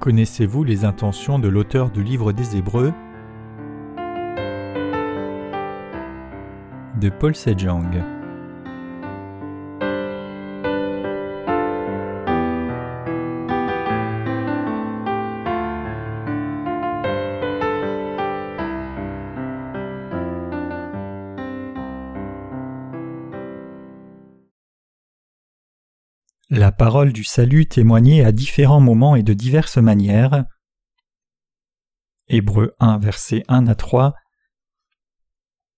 [0.00, 2.94] Connaissez-vous les intentions de l'auteur du livre des Hébreux?
[6.98, 8.19] De Paul Sejong.
[26.80, 30.46] Parole du salut témoignée à différents moments et de diverses manières.
[32.26, 34.14] Hébreux 1, versets 1 à 3.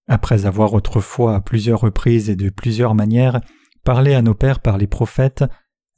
[0.06, 3.40] Après avoir autrefois à plusieurs reprises et de plusieurs manières
[3.82, 5.42] parlé à nos pères par les prophètes,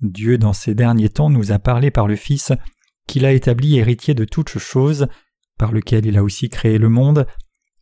[0.00, 2.52] Dieu dans ces derniers temps nous a parlé par le Fils,
[3.06, 5.08] qu'il a établi héritier de toutes choses,
[5.58, 7.26] par lequel il a aussi créé le monde,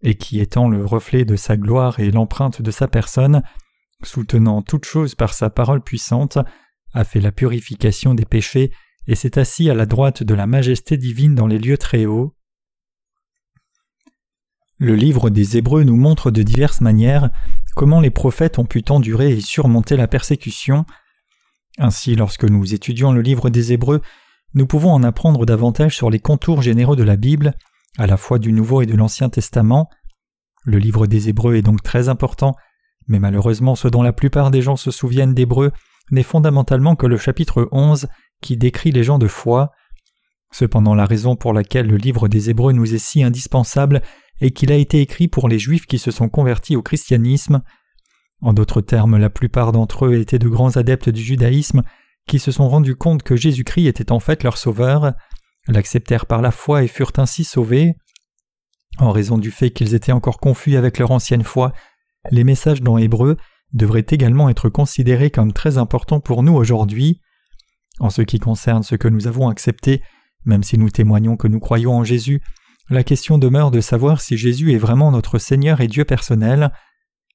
[0.01, 3.45] et qui étant le reflet de sa gloire et l'empreinte de sa personne,
[4.03, 6.39] soutenant toutes choses par sa parole puissante,
[6.93, 8.73] a fait la purification des péchés
[9.07, 12.35] et s'est assis à la droite de la majesté divine dans les lieux très hauts.
[14.79, 17.31] Le livre des Hébreux nous montre de diverses manières
[17.77, 20.85] comment les prophètes ont pu endurer et surmonter la persécution.
[21.79, 24.03] Ainsi, lorsque nous étudions le livre des Hébreux,
[24.55, 27.55] nous pouvons en apprendre davantage sur les contours généraux de la Bible,
[27.97, 29.89] à la fois du Nouveau et de l'Ancien Testament.
[30.65, 32.55] Le livre des Hébreux est donc très important,
[33.07, 35.73] mais malheureusement ce dont la plupart des gens se souviennent d'Hébreux
[36.11, 38.08] n'est fondamentalement que le chapitre 11
[38.41, 39.70] qui décrit les gens de foi.
[40.53, 44.03] Cependant la raison pour laquelle le livre des Hébreux nous est si indispensable
[44.41, 47.62] est qu'il a été écrit pour les Juifs qui se sont convertis au christianisme.
[48.42, 51.83] En d'autres termes, la plupart d'entre eux étaient de grands adeptes du judaïsme
[52.27, 55.12] qui se sont rendus compte que Jésus-Christ était en fait leur sauveur,
[55.69, 57.95] l'acceptèrent par la foi et furent ainsi sauvés.
[58.98, 61.73] En raison du fait qu'ils étaient encore confus avec leur ancienne foi,
[62.30, 63.36] les messages dans Hébreu
[63.73, 67.20] devrait également être considéré comme très important pour nous aujourd'hui.
[68.01, 70.02] En ce qui concerne ce que nous avons accepté,
[70.45, 72.42] même si nous témoignons que nous croyons en Jésus,
[72.91, 76.73] la question demeure de savoir si Jésus est vraiment notre Seigneur et Dieu personnel.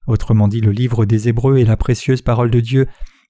[0.05, 2.87] Autrement dit, le livre des Hébreux est la précieuse parole de Dieu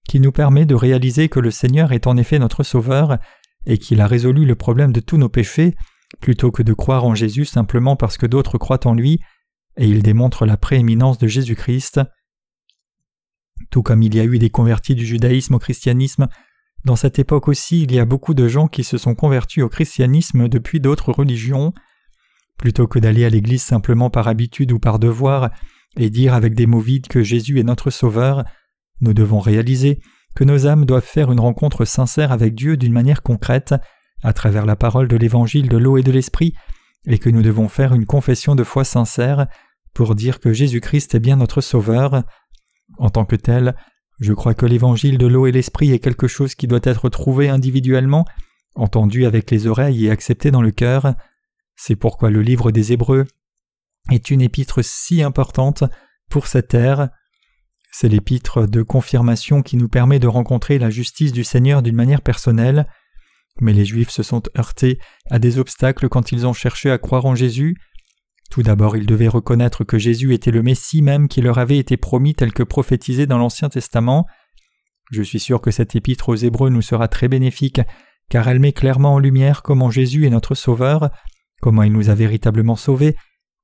[0.08, 3.18] qui nous permet de réaliser que le Seigneur est en effet notre Sauveur
[3.66, 5.76] et qu'il a résolu le problème de tous nos péchés,
[6.22, 9.20] plutôt que de croire en Jésus simplement parce que d'autres croient en lui,
[9.78, 12.02] et il démontre la prééminence de Jésus-Christ.
[13.70, 16.28] Tout comme il y a eu des convertis du judaïsme au christianisme,
[16.86, 19.70] dans cette époque aussi il y a beaucoup de gens qui se sont convertis au
[19.70, 21.74] christianisme depuis d'autres religions.
[22.58, 25.52] Plutôt que d'aller à l'église simplement par habitude ou par devoir,
[25.96, 28.44] et dire avec des mots vides que Jésus est notre Sauveur,
[29.02, 30.00] nous devons réaliser
[30.36, 33.74] que nos âmes doivent faire une rencontre sincère avec Dieu d'une manière concrète,
[34.24, 36.54] à travers la parole de l'évangile de l'eau et de l'esprit,
[37.08, 39.48] et que nous devons faire une confession de foi sincère
[39.94, 42.24] pour dire que Jésus-Christ est bien notre Sauveur.
[42.98, 43.76] En tant que tel,
[44.20, 47.50] je crois que l'évangile de l'eau et l'esprit est quelque chose qui doit être trouvé
[47.50, 48.26] individuellement,
[48.76, 51.14] entendu avec les oreilles et accepté dans le cœur.
[51.76, 53.26] C'est pourquoi le livre des Hébreux
[54.12, 55.84] est une épître si importante
[56.30, 57.10] pour cette ère.
[57.92, 62.22] C'est l'épître de confirmation qui nous permet de rencontrer la justice du Seigneur d'une manière
[62.22, 62.88] personnelle.
[63.60, 65.00] Mais les Juifs se sont heurtés
[65.30, 67.76] à des obstacles quand ils ont cherché à croire en Jésus.
[68.50, 71.98] Tout d'abord, ils devaient reconnaître que Jésus était le Messie même qui leur avait été
[71.98, 74.26] promis tel que prophétisé dans l'Ancien Testament.
[75.12, 77.82] Je suis sûr que cette épître aux Hébreux nous sera très bénéfique,
[78.30, 81.10] car elle met clairement en lumière comment Jésus est notre Sauveur,
[81.62, 83.16] comment il nous a véritablement sauvés,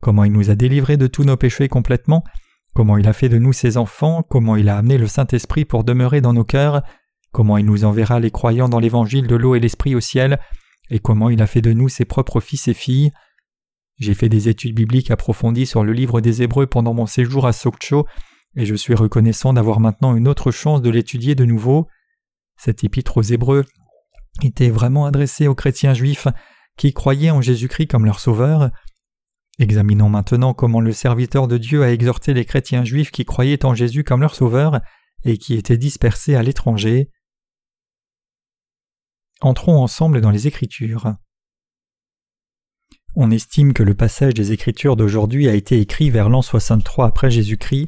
[0.01, 2.23] comment il nous a délivrés de tous nos péchés complètement,
[2.73, 5.83] comment il a fait de nous ses enfants, comment il a amené le Saint-Esprit pour
[5.83, 6.81] demeurer dans nos cœurs,
[7.31, 10.39] comment il nous enverra les croyants dans l'évangile de l'eau et l'esprit au ciel,
[10.89, 13.11] et comment il a fait de nous ses propres fils et filles.
[13.99, 17.53] J'ai fait des études bibliques approfondies sur le livre des Hébreux pendant mon séjour à
[17.53, 18.05] Sokcho,
[18.55, 21.87] et je suis reconnaissant d'avoir maintenant une autre chance de l'étudier de nouveau.
[22.57, 23.65] Cet épître aux Hébreux
[24.41, 26.27] était vraiment adressé aux chrétiens juifs
[26.77, 28.71] qui croyaient en Jésus-Christ comme leur sauveur.
[29.59, 33.75] Examinons maintenant comment le serviteur de Dieu a exhorté les chrétiens juifs qui croyaient en
[33.75, 34.81] Jésus comme leur sauveur
[35.23, 37.11] et qui étaient dispersés à l'étranger.
[39.41, 41.15] Entrons ensemble dans les Écritures.
[43.15, 47.29] On estime que le passage des Écritures d'aujourd'hui a été écrit vers l'an 63 après
[47.29, 47.87] Jésus-Christ.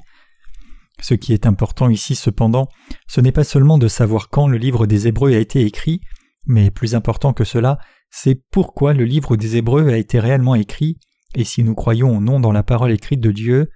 [1.02, 2.70] Ce qui est important ici cependant,
[3.08, 6.00] ce n'est pas seulement de savoir quand le livre des Hébreux a été écrit,
[6.46, 7.80] mais plus important que cela,
[8.12, 11.00] c'est pourquoi le livre des Hébreux a été réellement écrit,
[11.34, 13.72] et si nous croyons ou non dans la parole écrite de Dieu.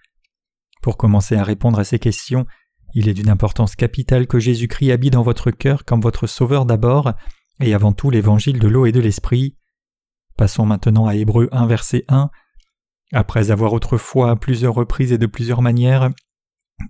[0.84, 2.46] Pour commencer à répondre à ces questions,
[2.94, 7.14] il est d'une importance capitale que Jésus-Christ habite dans votre cœur comme votre Sauveur d'abord,
[7.60, 9.58] et avant tout l'évangile de l'eau et de l'esprit.
[10.40, 12.30] Passons maintenant à Hébreu 1 verset 1.
[13.12, 16.12] Après avoir autrefois à plusieurs reprises et de plusieurs manières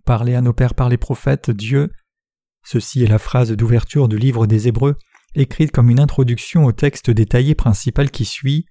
[0.06, 1.92] parlé à nos pères par les prophètes, Dieu.
[2.64, 4.98] Ceci est la phrase d'ouverture du livre des Hébreux
[5.34, 8.68] écrite comme une introduction au texte détaillé principal qui suit.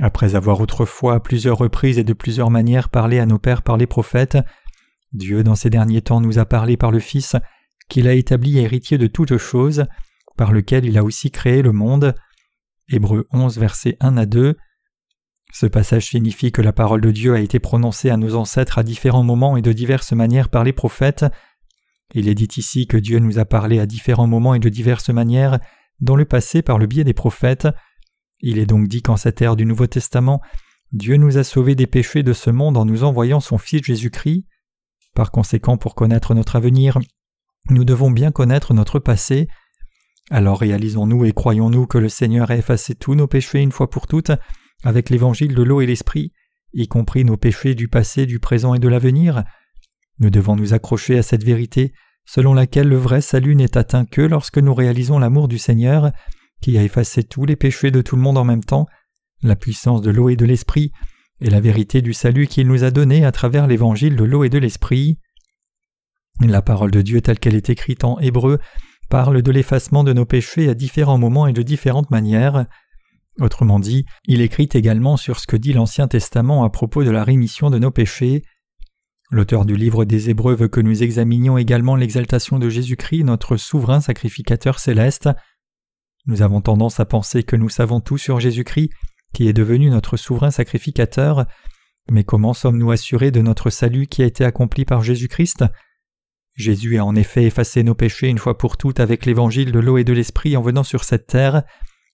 [0.00, 3.76] Après avoir autrefois à plusieurs reprises et de plusieurs manières parlé à nos pères par
[3.76, 4.38] les prophètes,
[5.12, 7.36] Dieu dans ces derniers temps nous a parlé par le Fils,
[7.90, 9.84] qu'il a établi héritier de toutes choses,
[10.38, 12.14] par lequel il a aussi créé le monde.
[12.88, 14.56] Hébreux 11 versets 1 à 2.
[15.52, 18.82] Ce passage signifie que la parole de Dieu a été prononcée à nos ancêtres à
[18.82, 21.24] différents moments et de diverses manières par les prophètes.
[22.12, 25.10] Il est dit ici que Dieu nous a parlé à différents moments et de diverses
[25.10, 25.58] manières
[26.00, 27.68] dans le passé par le biais des prophètes.
[28.40, 30.42] Il est donc dit qu'en cette ère du Nouveau Testament,
[30.92, 34.44] Dieu nous a sauvés des péchés de ce monde en nous envoyant son Fils Jésus-Christ.
[35.14, 36.98] Par conséquent, pour connaître notre avenir,
[37.70, 39.48] nous devons bien connaître notre passé.
[40.30, 44.06] Alors réalisons-nous et croyons-nous que le Seigneur a effacé tous nos péchés une fois pour
[44.06, 44.32] toutes
[44.82, 46.32] avec l'évangile de l'eau et l'esprit,
[46.72, 49.44] y compris nos péchés du passé, du présent et de l'avenir
[50.18, 51.92] Nous devons nous accrocher à cette vérité
[52.26, 56.10] selon laquelle le vrai salut n'est atteint que lorsque nous réalisons l'amour du Seigneur,
[56.60, 58.86] qui a effacé tous les péchés de tout le monde en même temps,
[59.42, 60.92] la puissance de l'eau et de l'esprit,
[61.40, 64.48] et la vérité du salut qu'il nous a donné à travers l'évangile de l'eau et
[64.48, 65.18] de l'esprit.
[66.40, 68.58] La parole de Dieu telle qu'elle est écrite en hébreu
[69.08, 72.66] parle de l'effacement de nos péchés à différents moments et de différentes manières.
[73.40, 77.24] Autrement dit, il écrit également sur ce que dit l'Ancien Testament à propos de la
[77.24, 78.42] rémission de nos péchés.
[79.30, 84.00] L'auteur du livre des Hébreux veut que nous examinions également l'exaltation de Jésus-Christ, notre souverain
[84.00, 85.28] sacrificateur céleste.
[86.26, 88.90] Nous avons tendance à penser que nous savons tout sur Jésus-Christ,
[89.32, 91.46] qui est devenu notre souverain sacrificateur,
[92.10, 95.64] mais comment sommes-nous assurés de notre salut qui a été accompli par Jésus-Christ?
[96.54, 99.98] Jésus a en effet effacé nos péchés une fois pour toutes avec l'évangile de l'eau
[99.98, 101.64] et de l'esprit en venant sur cette terre,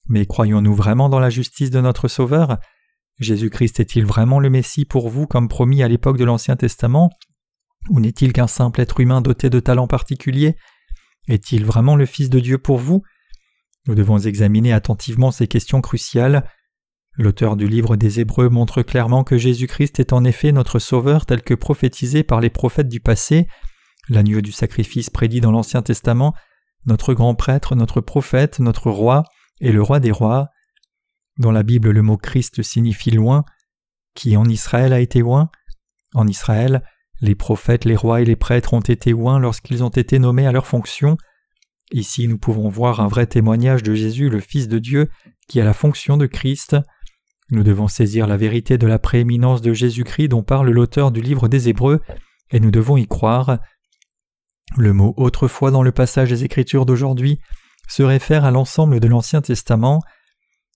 [0.08, 2.58] mais croyons-nous vraiment dans la justice de notre Sauveur?
[3.18, 7.10] Jésus-Christ est-il vraiment le Messie pour vous comme promis à l'époque de l'Ancien Testament?
[7.90, 10.56] Ou n'est-il qu'un simple être humain doté de talents particuliers?
[11.28, 13.02] Est-il vraiment le Fils de Dieu pour vous?
[13.86, 16.48] Nous devons examiner attentivement ces questions cruciales.
[17.14, 21.42] L'auteur du livre des Hébreux montre clairement que Jésus-Christ est en effet notre Sauveur tel
[21.42, 23.46] que prophétisé par les prophètes du passé,
[24.10, 26.34] l'agneau du sacrifice prédit dans l'Ancien Testament,
[26.86, 29.24] notre grand prêtre, notre prophète, notre roi
[29.60, 30.48] et le roi des rois.
[31.38, 33.44] Dans la Bible, le mot Christ signifie loin.
[34.14, 35.50] Qui en Israël a été loin?
[36.14, 36.82] En Israël,
[37.20, 40.52] les prophètes, les rois et les prêtres ont été loin lorsqu'ils ont été nommés à
[40.52, 41.16] leur fonction.
[41.92, 45.08] Ici, nous pouvons voir un vrai témoignage de Jésus, le Fils de Dieu,
[45.48, 46.76] qui a la fonction de Christ.
[47.50, 51.48] Nous devons saisir la vérité de la prééminence de Jésus-Christ dont parle l'auteur du livre
[51.48, 52.00] des Hébreux,
[52.50, 53.58] et nous devons y croire.
[54.76, 57.40] Le mot autrefois dans le passage des Écritures d'aujourd'hui
[57.88, 60.00] se réfère à l'ensemble de l'Ancien Testament.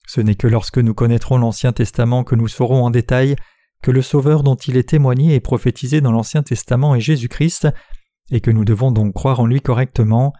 [0.06, 3.36] Ce n'est que lorsque nous connaîtrons l'Ancien Testament que nous saurons en détail
[3.82, 7.68] que le Sauveur dont il est témoigné et prophétisé dans l'Ancien Testament est Jésus-Christ,
[8.30, 10.32] et que nous devons donc croire en lui correctement.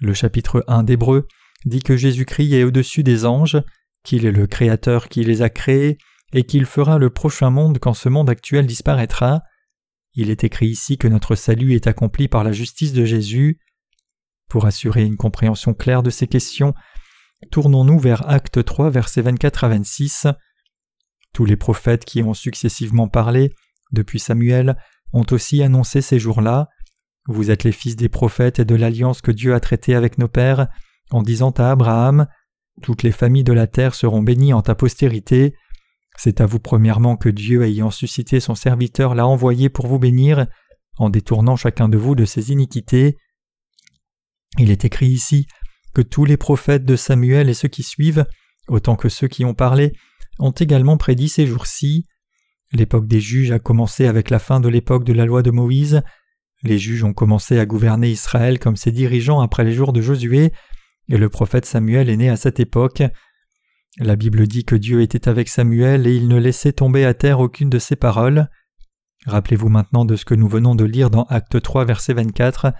[0.00, 1.28] Le chapitre 1 d'Hébreu
[1.64, 3.62] dit que Jésus-Christ est au-dessus des anges,
[4.02, 5.96] qu'il est le Créateur qui les a créés,
[6.32, 9.42] et qu'il fera le prochain monde quand ce monde actuel disparaîtra.
[10.14, 13.60] Il est écrit ici que notre salut est accompli par la justice de Jésus.
[14.48, 16.74] Pour assurer une compréhension claire de ces questions,
[17.50, 20.26] Tournons-nous vers Acte 3, versets 24 à 26.
[21.32, 23.52] Tous les prophètes qui ont successivement parlé,
[23.92, 24.76] depuis Samuel,
[25.12, 26.68] ont aussi annoncé ces jours-là.
[27.26, 30.28] Vous êtes les fils des prophètes et de l'alliance que Dieu a traitée avec nos
[30.28, 30.68] pères,
[31.10, 32.26] en disant à Abraham
[32.82, 35.54] Toutes les familles de la terre seront bénies en ta postérité.
[36.22, 40.48] C'est à vous premièrement que Dieu, ayant suscité son serviteur, l'a envoyé pour vous bénir,
[40.98, 43.16] en détournant chacun de vous de ses iniquités.
[44.58, 45.46] Il est écrit ici
[45.94, 48.26] que tous les prophètes de Samuel et ceux qui suivent,
[48.68, 49.94] autant que ceux qui ont parlé,
[50.38, 52.04] ont également prédit ces jours-ci.
[52.74, 56.02] L'époque des juges a commencé avec la fin de l'époque de la loi de Moïse.
[56.62, 60.52] Les juges ont commencé à gouverner Israël comme ses dirigeants après les jours de Josué,
[61.08, 63.02] et le prophète Samuel est né à cette époque.
[63.98, 67.40] La Bible dit que Dieu était avec Samuel et il ne laissait tomber à terre
[67.40, 68.48] aucune de ses paroles.
[69.26, 72.72] Rappelez-vous maintenant de ce que nous venons de lire dans Acte 3 verset 24.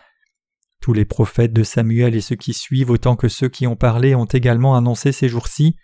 [0.80, 4.14] Tous les prophètes de Samuel et ceux qui suivent autant que ceux qui ont parlé
[4.14, 5.76] ont également annoncé ces jours-ci.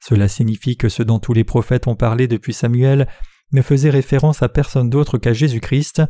[0.00, 3.08] Cela signifie que ce dont tous les prophètes ont parlé depuis Samuel
[3.52, 6.02] ne faisait référence à personne d'autre qu'à Jésus-Christ.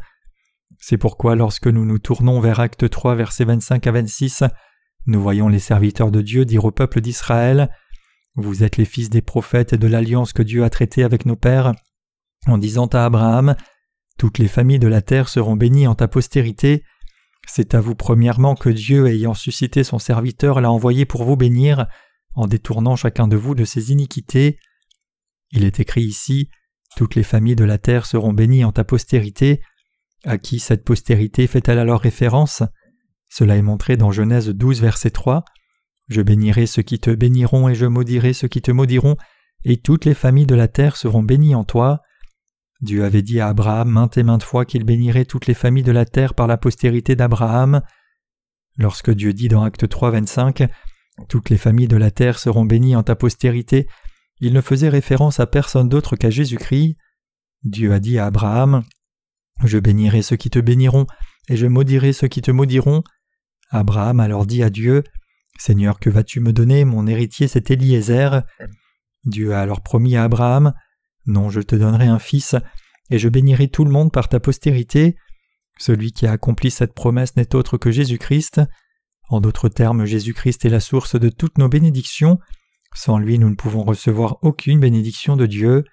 [0.78, 4.44] C'est pourquoi lorsque nous nous tournons vers Acte 3 versets 25 à 26,
[5.06, 7.70] nous voyons les serviteurs de Dieu dire au peuple d'Israël
[8.36, 11.36] Vous êtes les fils des prophètes et de l'alliance que Dieu a traitée avec nos
[11.36, 11.72] pères,
[12.46, 13.56] en disant à Abraham
[14.18, 16.82] Toutes les familles de la terre seront bénies en ta postérité.
[17.46, 21.86] C'est à vous premièrement que Dieu, ayant suscité son serviteur, l'a envoyé pour vous bénir,
[22.34, 24.58] en détournant chacun de vous de ses iniquités.
[25.50, 26.48] Il est écrit ici
[26.96, 29.60] Toutes les familles de la terre seront bénies en ta postérité.
[30.24, 32.62] À qui cette postérité fait-elle alors référence?
[33.28, 35.44] Cela est montré dans Genèse 12, verset 3.
[36.12, 39.16] Je bénirai ceux qui te béniront et je maudirai ceux qui te maudiront,
[39.64, 42.02] et toutes les familles de la terre seront bénies en toi.
[42.82, 45.92] Dieu avait dit à Abraham maintes et maintes fois qu'il bénirait toutes les familles de
[45.92, 47.80] la terre par la postérité d'Abraham.
[48.76, 50.68] Lorsque Dieu dit dans Acte 3, 25
[51.30, 53.88] Toutes les familles de la terre seront bénies en ta postérité,
[54.40, 56.98] il ne faisait référence à personne d'autre qu'à Jésus-Christ.
[57.62, 58.82] Dieu a dit à Abraham
[59.64, 61.06] Je bénirai ceux qui te béniront,
[61.48, 63.02] et je maudirai ceux qui te maudiront.
[63.70, 65.04] Abraham alors dit à Dieu
[65.62, 66.84] Seigneur, que vas-tu me donner?
[66.84, 68.42] Mon héritier, c'est Eliezer.
[69.22, 70.74] Dieu a alors promis à Abraham
[71.26, 72.56] Non, je te donnerai un fils,
[73.10, 75.14] et je bénirai tout le monde par ta postérité.
[75.78, 78.60] Celui qui a accompli cette promesse n'est autre que Jésus-Christ.
[79.28, 82.40] En d'autres termes, Jésus-Christ est la source de toutes nos bénédictions.
[82.96, 85.84] Sans lui, nous ne pouvons recevoir aucune bénédiction de Dieu.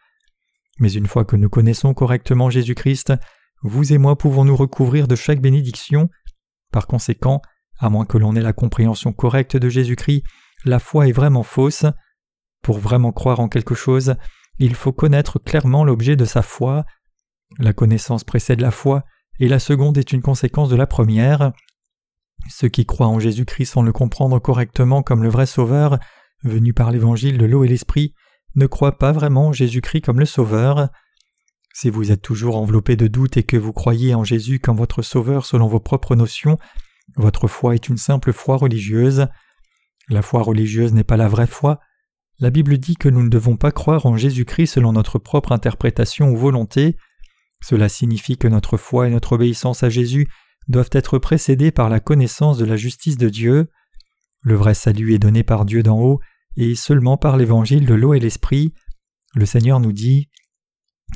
[0.80, 3.14] Mais une fois que nous connaissons correctement Jésus-Christ,
[3.62, 6.10] vous et moi pouvons nous recouvrir de chaque bénédiction.
[6.72, 7.44] Par conséquent,
[7.80, 10.24] à moins que l'on ait la compréhension correcte de Jésus-Christ,
[10.66, 11.86] la foi est vraiment fausse.
[12.62, 14.16] Pour vraiment croire en quelque chose,
[14.60, 16.86] il faut connaître clairement l'objet de sa foi.
[17.58, 19.04] La connaissance précède la foi,
[19.40, 21.54] et la seconde est une conséquence de la première.
[22.50, 25.98] Ceux qui croient en Jésus-Christ sans le comprendre correctement comme le vrai Sauveur,
[26.44, 28.14] venu par l'évangile de l'eau et l'esprit,
[28.56, 30.90] ne croient pas vraiment en Jésus-Christ comme le Sauveur.
[31.74, 35.02] Si vous êtes toujours enveloppé de doutes et que vous croyez en Jésus comme votre
[35.02, 36.58] Sauveur selon vos propres notions,
[37.16, 39.28] votre foi est une simple foi religieuse.
[40.10, 41.80] La foi religieuse n'est pas la vraie foi.
[42.40, 46.30] La Bible dit que nous ne devons pas croire en Jésus-Christ selon notre propre interprétation
[46.30, 46.96] ou volonté.
[47.62, 50.28] Cela signifie que notre foi et notre obéissance à Jésus
[50.70, 53.70] doivent être précédées par la connaissance de la justice de Dieu.
[54.42, 56.20] Le vrai salut est donné par Dieu d'en haut
[56.56, 58.74] et seulement par l'évangile de l'eau et l'esprit.
[59.36, 60.30] Le Seigneur nous dit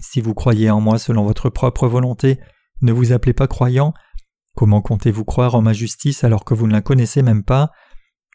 [0.02, 2.40] Si vous croyez en moi selon votre propre volonté,
[2.82, 3.94] ne vous appelez pas croyant,
[4.56, 7.72] Comment comptez-vous croire en ma justice alors que vous ne la connaissez même pas?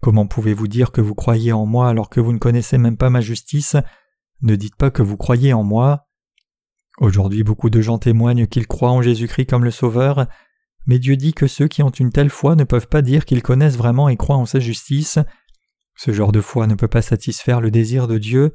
[0.01, 3.11] Comment pouvez-vous dire que vous croyez en moi alors que vous ne connaissez même pas
[3.11, 3.77] ma justice?
[4.43, 6.09] Ne dites pas que vous croyez en moi.
[6.99, 10.27] Aujourd'hui beaucoup de gens témoignent qu'ils croient en Jésus-Christ comme le Sauveur,
[10.87, 13.43] mais Dieu dit que ceux qui ont une telle foi ne peuvent pas dire qu'ils
[13.43, 15.19] connaissent vraiment et croient en sa justice.
[15.97, 18.53] Ce genre de foi ne peut pas satisfaire le désir de Dieu.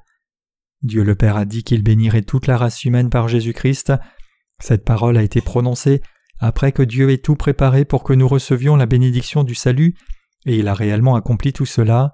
[0.82, 3.94] Dieu le Père a dit qu'il bénirait toute la race humaine par Jésus-Christ.
[4.60, 6.02] Cette parole a été prononcée
[6.44, 9.96] après que Dieu ait tout préparé pour que nous recevions la bénédiction du salut,
[10.46, 12.12] et il a réellement accompli tout cela.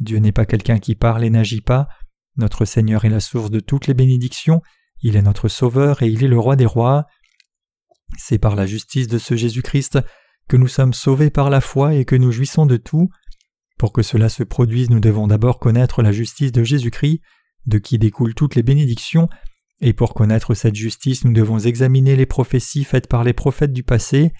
[0.00, 1.86] Dieu n'est pas quelqu'un qui parle et n'agit pas,
[2.36, 4.60] notre Seigneur est la source de toutes les bénédictions,
[5.02, 7.06] il est notre Sauveur et il est le roi des rois.
[8.18, 10.00] C'est par la justice de ce Jésus-Christ
[10.48, 13.08] que nous sommes sauvés par la foi et que nous jouissons de tout.
[13.78, 17.20] Pour que cela se produise, nous devons d'abord connaître la justice de Jésus-Christ,
[17.66, 19.28] de qui découlent toutes les bénédictions,
[19.80, 23.82] et pour connaître cette justice, nous devons examiner les prophéties faites par les prophètes du
[23.82, 24.32] passé.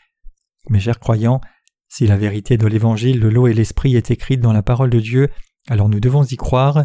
[0.68, 1.40] Mes chers croyants,
[1.88, 5.00] si la vérité de l'évangile de l'eau et l'esprit est écrite dans la parole de
[5.00, 5.28] Dieu,
[5.68, 6.84] alors nous devons y croire.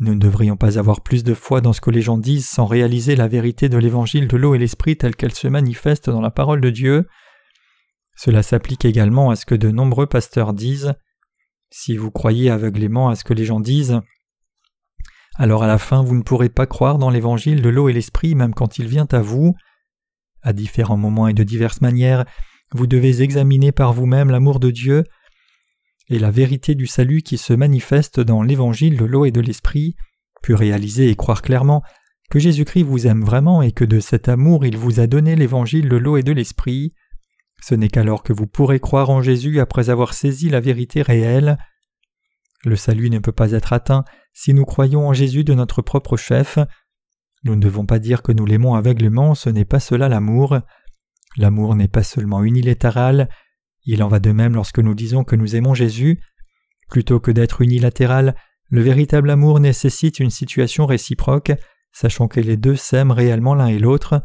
[0.00, 2.66] Nous ne devrions pas avoir plus de foi dans ce que les gens disent sans
[2.66, 6.30] réaliser la vérité de l'évangile de l'eau et l'esprit telle qu'elle se manifeste dans la
[6.30, 7.08] parole de Dieu.
[8.16, 10.94] Cela s'applique également à ce que de nombreux pasteurs disent.
[11.70, 14.00] Si vous croyez aveuglément à ce que les gens disent,
[15.38, 18.34] alors à la fin vous ne pourrez pas croire dans l'évangile de l'eau et l'esprit
[18.34, 19.54] même quand il vient à vous.
[20.42, 22.24] À différents moments et de diverses manières,
[22.72, 25.04] vous devez examiner par vous-même l'amour de Dieu
[26.08, 29.94] et la vérité du salut qui se manifeste dans l'évangile de l'eau et de l'esprit,
[30.42, 31.82] puis réaliser et croire clairement
[32.30, 35.88] que Jésus-Christ vous aime vraiment et que de cet amour il vous a donné l'évangile
[35.88, 36.94] de l'eau et de l'esprit.
[37.62, 41.58] Ce n'est qu'alors que vous pourrez croire en Jésus après avoir saisi la vérité réelle.
[42.64, 44.04] Le salut ne peut pas être atteint
[44.40, 46.60] si nous croyons en Jésus de notre propre chef.
[47.42, 50.60] Nous ne devons pas dire que nous l'aimons aveuglément, ce n'est pas cela l'amour.
[51.36, 53.28] L'amour n'est pas seulement unilatéral,
[53.82, 56.20] il en va de même lorsque nous disons que nous aimons Jésus.
[56.88, 58.36] Plutôt que d'être unilatéral,
[58.70, 61.50] le véritable amour nécessite une situation réciproque,
[61.90, 64.22] sachant que les deux s'aiment réellement l'un et l'autre.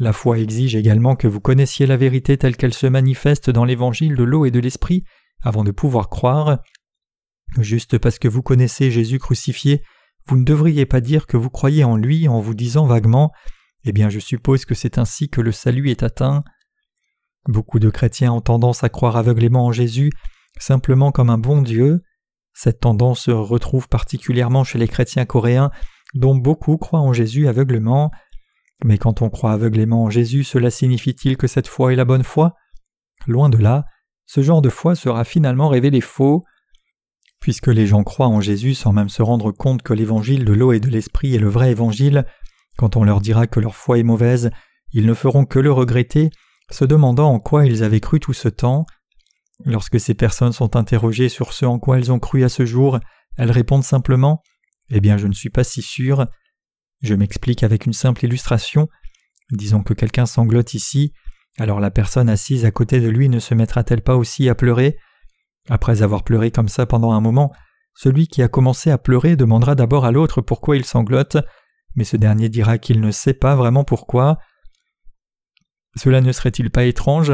[0.00, 4.16] La foi exige également que vous connaissiez la vérité telle qu'elle se manifeste dans l'évangile
[4.16, 5.04] de l'eau et de l'esprit
[5.40, 6.58] avant de pouvoir croire.
[7.58, 9.82] Juste parce que vous connaissez Jésus crucifié,
[10.26, 13.32] vous ne devriez pas dire que vous croyez en lui en vous disant vaguement
[13.84, 16.44] Eh bien, je suppose que c'est ainsi que le salut est atteint.
[17.48, 20.10] Beaucoup de chrétiens ont tendance à croire aveuglément en Jésus
[20.58, 22.02] simplement comme un bon Dieu.
[22.54, 25.70] Cette tendance se retrouve particulièrement chez les chrétiens coréens,
[26.14, 28.10] dont beaucoup croient en Jésus aveuglément.
[28.84, 32.24] Mais quand on croit aveuglément en Jésus, cela signifie-t-il que cette foi est la bonne
[32.24, 32.54] foi?
[33.26, 33.84] Loin de là,
[34.26, 36.44] ce genre de foi sera finalement révélé faux.
[37.46, 40.72] Puisque les gens croient en Jésus sans même se rendre compte que l'évangile de l'eau
[40.72, 42.26] et de l'esprit est le vrai évangile,
[42.76, 44.50] quand on leur dira que leur foi est mauvaise,
[44.90, 46.30] ils ne feront que le regretter,
[46.72, 48.84] se demandant en quoi ils avaient cru tout ce temps.
[49.64, 52.98] Lorsque ces personnes sont interrogées sur ce en quoi elles ont cru à ce jour,
[53.36, 54.42] elles répondent simplement
[54.90, 56.26] Eh bien, je ne suis pas si sûr.
[57.00, 58.88] Je m'explique avec une simple illustration.
[59.52, 61.12] Disons que quelqu'un sanglote ici,
[61.58, 64.96] alors la personne assise à côté de lui ne se mettra-t-elle pas aussi à pleurer?
[65.68, 67.52] Après avoir pleuré comme ça pendant un moment,
[67.94, 71.38] celui qui a commencé à pleurer demandera d'abord à l'autre pourquoi il sanglote,
[71.94, 74.38] mais ce dernier dira qu'il ne sait pas vraiment pourquoi.
[75.96, 77.32] Cela ne serait-il pas étrange?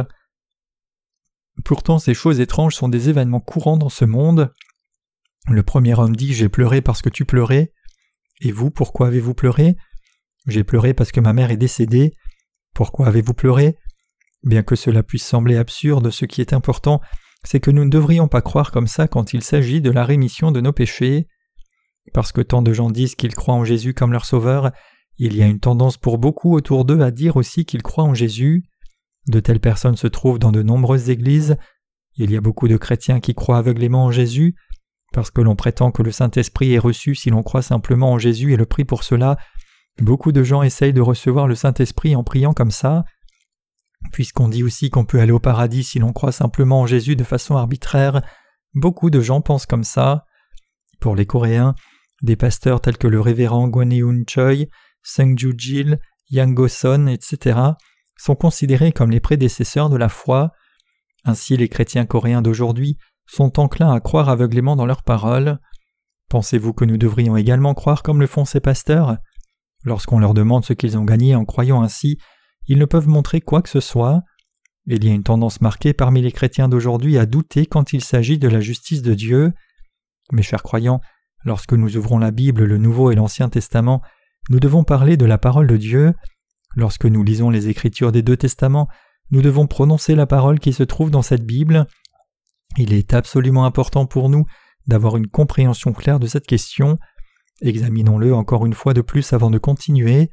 [1.64, 4.52] Pourtant ces choses étranges sont des événements courants dans ce monde.
[5.48, 7.72] Le premier homme dit J'ai pleuré parce que tu pleurais.
[8.40, 9.76] Et vous, pourquoi avez-vous pleuré?
[10.46, 12.14] J'ai pleuré parce que ma mère est décédée.
[12.74, 13.76] Pourquoi avez-vous pleuré?
[14.44, 17.00] Bien que cela puisse sembler absurde, ce qui est important,
[17.44, 20.52] c'est que nous ne devrions pas croire comme ça quand il s'agit de la rémission
[20.52, 21.26] de nos péchés.
[22.12, 24.72] Parce que tant de gens disent qu'ils croient en Jésus comme leur sauveur,
[25.18, 28.14] il y a une tendance pour beaucoup autour d'eux à dire aussi qu'ils croient en
[28.14, 28.64] Jésus.
[29.28, 31.56] De telles personnes se trouvent dans de nombreuses églises.
[32.16, 34.56] Il y a beaucoup de chrétiens qui croient aveuglément en Jésus,
[35.12, 38.52] parce que l'on prétend que le Saint-Esprit est reçu si l'on croit simplement en Jésus
[38.52, 39.36] et le prie pour cela.
[40.00, 43.04] Beaucoup de gens essayent de recevoir le Saint-Esprit en priant comme ça.
[44.10, 47.24] Puisqu'on dit aussi qu'on peut aller au paradis si l'on croit simplement en Jésus de
[47.24, 48.22] façon arbitraire,
[48.74, 50.24] beaucoup de gens pensent comme ça.
[51.00, 51.74] Pour les Coréens,
[52.22, 54.66] des pasteurs tels que le révérend Gwaneun Choi,
[55.02, 55.98] Seungju Jil,
[56.30, 57.58] Yang Goson, etc.,
[58.16, 60.52] sont considérés comme les prédécesseurs de la foi.
[61.24, 65.58] Ainsi, les chrétiens coréens d'aujourd'hui sont enclins à croire aveuglément dans leurs paroles.
[66.28, 69.18] Pensez-vous que nous devrions également croire comme le font ces pasteurs?
[69.84, 72.18] Lorsqu'on leur demande ce qu'ils ont gagné en croyant ainsi,
[72.66, 74.22] ils ne peuvent montrer quoi que ce soit.
[74.86, 78.38] Il y a une tendance marquée parmi les chrétiens d'aujourd'hui à douter quand il s'agit
[78.38, 79.52] de la justice de Dieu.
[80.32, 81.00] Mes chers croyants,
[81.44, 84.02] lorsque nous ouvrons la Bible, le Nouveau et l'Ancien Testament,
[84.50, 86.14] nous devons parler de la parole de Dieu.
[86.74, 88.88] Lorsque nous lisons les Écritures des deux Testaments,
[89.30, 91.86] nous devons prononcer la parole qui se trouve dans cette Bible.
[92.76, 94.44] Il est absolument important pour nous
[94.86, 96.98] d'avoir une compréhension claire de cette question.
[97.60, 100.30] Examinons-le encore une fois de plus avant de continuer.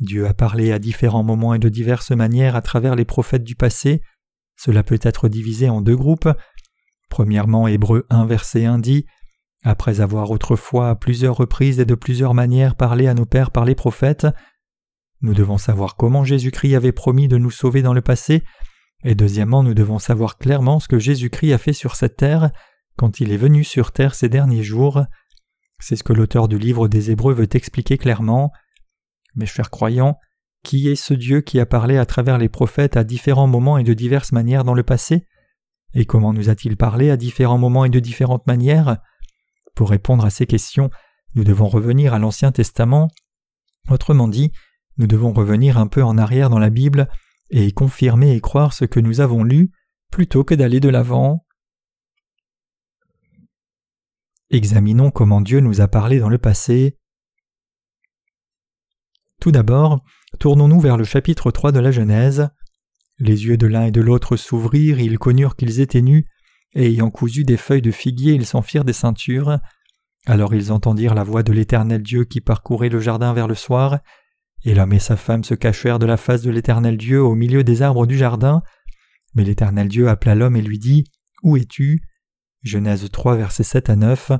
[0.00, 3.54] Dieu a parlé à différents moments et de diverses manières à travers les prophètes du
[3.54, 4.02] passé.
[4.56, 6.28] Cela peut être divisé en deux groupes.
[7.10, 9.06] Premièrement, Hébreu 1 verset 1 dit
[9.62, 13.64] Après avoir autrefois à plusieurs reprises et de plusieurs manières parlé à nos pères par
[13.64, 14.26] les prophètes,
[15.22, 18.42] nous devons savoir comment Jésus-Christ avait promis de nous sauver dans le passé,
[19.04, 22.50] et deuxièmement, nous devons savoir clairement ce que Jésus-Christ a fait sur cette terre
[22.96, 25.04] quand il est venu sur terre ces derniers jours.
[25.78, 28.52] C'est ce que l'auteur du livre des Hébreux veut expliquer clairement.
[29.34, 30.18] Mes chers croyants,
[30.62, 33.84] qui est ce Dieu qui a parlé à travers les prophètes à différents moments et
[33.84, 35.26] de diverses manières dans le passé?
[35.94, 38.98] Et comment nous a-t-il parlé à différents moments et de différentes manières?
[39.74, 40.90] Pour répondre à ces questions,
[41.34, 43.08] nous devons revenir à l'Ancien Testament.
[43.88, 44.52] Autrement dit,
[44.98, 47.08] nous devons revenir un peu en arrière dans la Bible
[47.50, 49.72] et confirmer et croire ce que nous avons lu
[50.10, 51.46] plutôt que d'aller de l'avant.
[54.50, 56.98] Examinons comment Dieu nous a parlé dans le passé.
[59.40, 60.04] Tout d'abord,
[60.38, 62.50] tournons-nous vers le chapitre 3 de la Genèse.
[63.18, 66.26] Les yeux de l'un et de l'autre s'ouvrirent, ils connurent qu'ils étaient nus,
[66.74, 69.58] et ayant cousu des feuilles de figuier, ils s'en firent des ceintures.
[70.26, 74.00] Alors ils entendirent la voix de l'Éternel Dieu qui parcourait le jardin vers le soir,
[74.64, 77.64] et l'homme et sa femme se cachèrent de la face de l'Éternel Dieu au milieu
[77.64, 78.62] des arbres du jardin.
[79.34, 81.04] Mais l'Éternel Dieu appela l'homme et lui dit
[81.42, 82.02] Où es-tu?
[82.62, 84.32] Genèse 3, versets 7 à 9.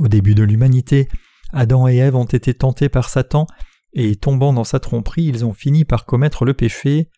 [0.00, 1.08] Au début de l'humanité,
[1.54, 3.46] Adam et Ève ont été tentés par Satan,
[3.92, 7.08] et tombant dans sa tromperie, ils ont fini par commettre le péché.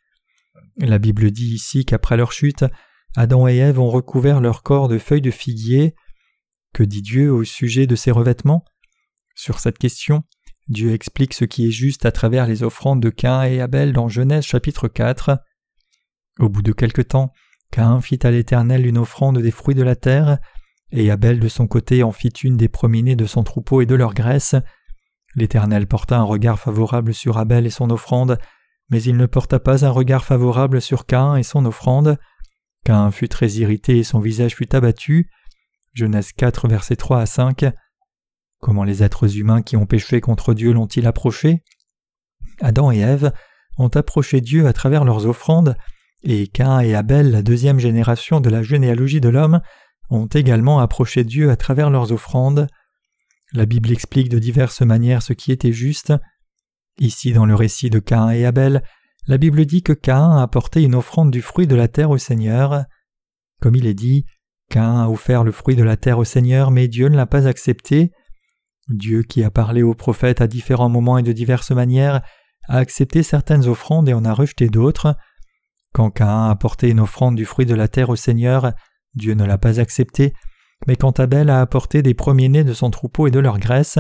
[0.77, 2.65] La Bible dit ici qu'après leur chute,
[3.17, 5.95] Adam et Ève ont recouvert leur corps de feuilles de figuier.
[6.75, 8.63] Que dit Dieu au sujet de ces revêtements?
[9.35, 10.25] Sur cette question,
[10.69, 14.09] Dieu explique ce qui est juste à travers les offrandes de Cain et Abel dans
[14.09, 15.39] Genèse chapitre 4.
[16.41, 17.33] Au bout de quelque temps,
[17.71, 20.39] Cain fit à l'Éternel une offrande des fruits de la terre,
[20.93, 23.95] et Abel de son côté en fit une des promenées de son troupeau et de
[23.95, 24.55] leur graisse.
[25.35, 28.39] L'Éternel porta un regard favorable sur Abel et son offrande,
[28.91, 32.19] mais il ne porta pas un regard favorable sur Cain et son offrande.
[32.85, 35.31] Cain fut très irrité et son visage fut abattu.
[35.93, 37.67] Genèse 4, versets 3 à 5.
[38.61, 41.63] Comment les êtres humains qui ont péché contre Dieu l'ont-ils approché?
[42.61, 43.33] Adam et Ève
[43.77, 45.77] ont approché Dieu à travers leurs offrandes,
[46.23, 49.61] et Cain et Abel, la deuxième génération de la généalogie de l'homme,
[50.11, 52.67] ont également approché Dieu à travers leurs offrandes.
[53.53, 56.13] La Bible explique de diverses manières ce qui était juste.
[56.99, 58.83] Ici, dans le récit de Cain et Abel,
[59.27, 62.19] la Bible dit que Cain a apporté une offrande du fruit de la terre au
[62.19, 62.85] Seigneur.
[63.61, 64.25] Comme il est dit,
[64.71, 67.47] Cain a offert le fruit de la terre au Seigneur, mais Dieu ne l'a pas
[67.47, 68.13] accepté.
[68.89, 72.23] Dieu, qui a parlé aux prophètes à différents moments et de diverses manières,
[72.69, 75.17] a accepté certaines offrandes et en a rejeté d'autres.
[75.93, 78.73] Quand Caïn a apporté une offrande du fruit de la terre au Seigneur,
[79.17, 80.33] Dieu ne l'a pas accepté,
[80.87, 83.99] mais quand Abel a apporté des premiers-nés de son troupeau et de leur graisse,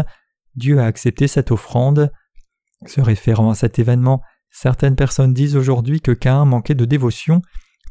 [0.54, 2.12] Dieu a accepté cette offrande.
[2.86, 7.42] Se référant à cet événement, certaines personnes disent aujourd'hui que Caïn manquait de dévotion,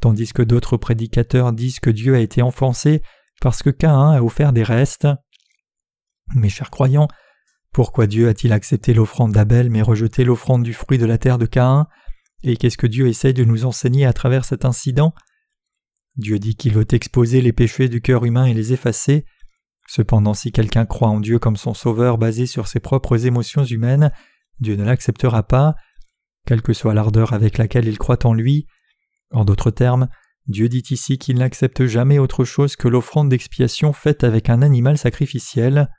[0.02, 3.02] tandis que d'autres prédicateurs disent que Dieu a été enfoncé
[3.42, 5.08] parce que Caïn a offert des restes.
[6.36, 7.08] Mes chers croyants,
[7.72, 11.46] pourquoi Dieu a-t-il accepté l'offrande d'Abel mais rejeté l'offrande du fruit de la terre de
[11.46, 11.88] Caïn?
[12.44, 15.14] Et qu'est-ce que Dieu essaye de nous enseigner à travers cet incident?
[16.18, 19.26] Dieu dit qu'il veut exposer les péchés du cœur humain et les effacer.
[19.88, 24.12] Cependant, si quelqu'un croit en Dieu comme son sauveur basé sur ses propres émotions humaines,
[24.60, 25.76] Dieu ne l'acceptera pas,
[26.46, 28.68] quelle que soit l'ardeur avec laquelle il croit en lui.
[29.32, 30.08] En d'autres termes,
[30.48, 34.98] Dieu dit ici qu'il n'accepte jamais autre chose que l'offrande d'expiation faite avec un animal
[34.98, 35.90] sacrificiel.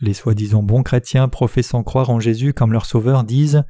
[0.00, 3.64] Les soi-disant bons chrétiens professant croire en Jésus comme leur sauveur disent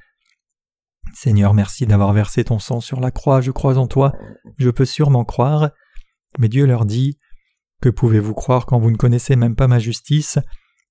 [1.17, 4.13] Seigneur, merci d'avoir versé ton sang sur la croix, je crois en toi,
[4.59, 5.71] je peux sûrement croire.
[6.39, 7.17] Mais Dieu leur dit
[7.81, 10.39] Que pouvez-vous croire quand vous ne connaissez même pas ma justice?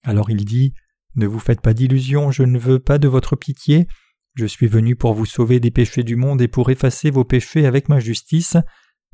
[0.03, 0.73] Alors il dit
[1.13, 3.87] Ne vous faites pas d'illusions, je ne veux pas de votre pitié,
[4.33, 7.67] je suis venu pour vous sauver des péchés du monde et pour effacer vos péchés
[7.67, 8.57] avec ma justice.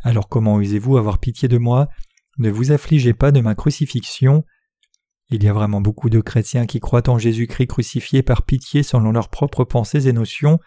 [0.04, 1.90] Alors comment osez-vous avoir pitié de moi?
[2.38, 4.46] Ne vous affligez pas de ma crucifixion.
[5.30, 9.12] Il y a vraiment beaucoup de chrétiens qui croient en Jésus-Christ crucifié par pitié selon
[9.12, 10.58] leurs propres pensées et notions.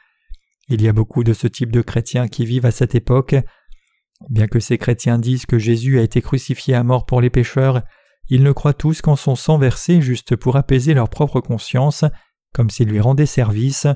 [0.68, 3.36] Il y a beaucoup de ce type de chrétiens qui vivent à cette époque.
[4.30, 7.82] Bien que ces chrétiens disent que Jésus a été crucifié à mort pour les pécheurs,
[8.28, 12.04] ils ne croient tous qu'en son sang versé juste pour apaiser leur propre conscience,
[12.54, 13.86] comme s'il lui rendait service.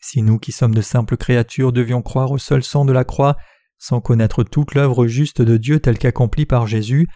[0.00, 3.36] Si nous qui sommes de simples créatures devions croire au seul sang de la croix,
[3.78, 7.06] sans connaître toute l'œuvre juste de Dieu telle qu'accomplie par Jésus,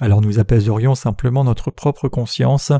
[0.00, 2.72] alors nous apaiserions simplement notre propre conscience.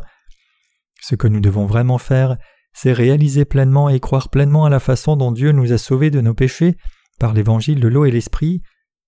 [1.01, 2.37] Ce que nous devons vraiment faire,
[2.73, 6.21] c'est réaliser pleinement et croire pleinement à la façon dont Dieu nous a sauvés de
[6.21, 6.77] nos péchés
[7.19, 8.63] par l'évangile de l'eau et l'esprit,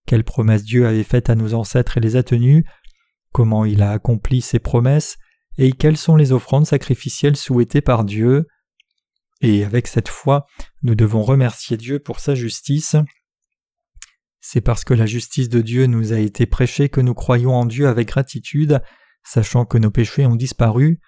[0.06, 2.64] quelles promesses Dieu avait faites à nos ancêtres et les a tenues,
[3.32, 5.16] comment il a accompli ses promesses,
[5.58, 8.46] et quelles sont les offrandes sacrificielles souhaitées par Dieu.
[9.40, 10.46] Et avec cette foi,
[10.82, 12.96] nous devons remercier Dieu pour sa justice.
[14.40, 17.64] C'est parce que la justice de Dieu nous a été prêchée que nous croyons en
[17.64, 18.82] Dieu avec gratitude,
[19.24, 21.00] sachant que nos péchés ont disparu.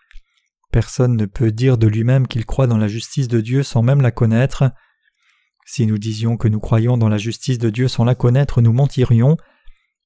[0.77, 4.03] Personne ne peut dire de lui-même qu'il croit dans la justice de Dieu sans même
[4.03, 4.73] la connaître.
[5.65, 8.75] Si nous disions que nous croyons dans la justice de Dieu sans la connaître, nous
[8.75, 9.39] mentirions.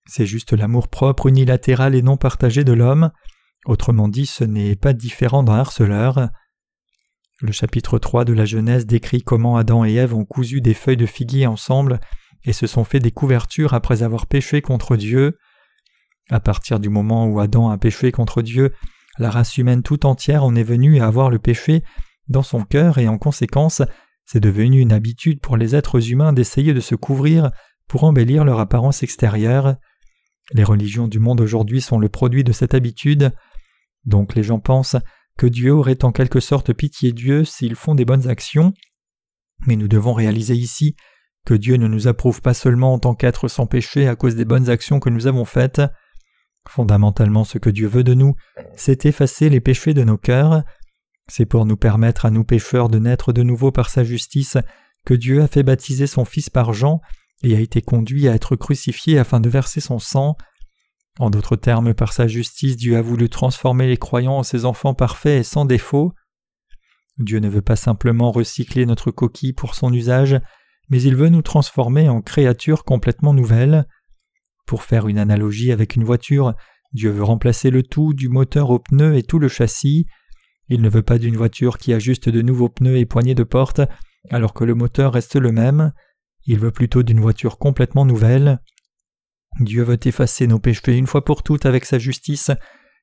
[0.07, 3.11] C'est juste l'amour propre, unilatéral et non partagé de l'homme.
[3.67, 6.29] Autrement dit, ce n'est pas différent d'un harceleur.
[7.41, 10.97] Le chapitre 3 de la Genèse décrit comment Adam et Ève ont cousu des feuilles
[10.97, 11.99] de figuier ensemble
[12.45, 15.37] et se sont fait des couvertures après avoir péché contre Dieu.
[16.31, 18.73] À partir du moment où Adam a péché contre Dieu,
[19.19, 21.83] la race humaine tout entière en est venue à avoir le péché
[22.29, 23.83] dans son cœur et en conséquence,
[24.25, 27.51] c'est devenu une habitude pour les êtres humains d'essayer de se couvrir
[27.89, 29.75] pour embellir leur apparence extérieure.
[30.53, 33.33] Les religions du monde aujourd'hui sont le produit de cette habitude.
[34.05, 34.97] Donc les gens pensent
[35.37, 38.73] que Dieu aurait en quelque sorte pitié d'eux s'ils font des bonnes actions.
[39.67, 40.95] Mais nous devons réaliser ici
[41.45, 44.45] que Dieu ne nous approuve pas seulement en tant qu'être sans péché à cause des
[44.45, 45.83] bonnes actions que nous avons faites.
[46.71, 48.37] Fondamentalement ce que Dieu veut de nous,
[48.77, 50.63] c'est effacer les péchés de nos cœurs.
[51.27, 54.57] C'est pour nous permettre à nous pécheurs de naître de nouveau par sa justice
[55.05, 57.01] que Dieu a fait baptiser son Fils par Jean
[57.43, 60.37] et a été conduit à être crucifié afin de verser son sang.
[61.19, 64.95] En d'autres termes, par sa justice, Dieu a voulu transformer les croyants en ses enfants
[64.95, 66.13] parfaits et sans défaut.
[67.19, 70.41] Dieu ne veut pas simplement recycler notre coquille pour son usage,
[70.89, 73.89] mais il veut nous transformer en créatures complètement nouvelles.
[74.71, 76.55] Pour faire une analogie avec une voiture,
[76.93, 80.07] Dieu veut remplacer le tout du moteur aux pneus et tout le châssis.
[80.69, 83.43] Il ne veut pas d'une voiture qui a juste de nouveaux pneus et poignées de
[83.43, 83.81] porte,
[84.31, 85.93] alors que le moteur reste le même.
[86.47, 88.61] Il veut plutôt d'une voiture complètement nouvelle.
[89.59, 92.53] Dieu veut effacer nos péchés une fois pour toutes avec sa justice,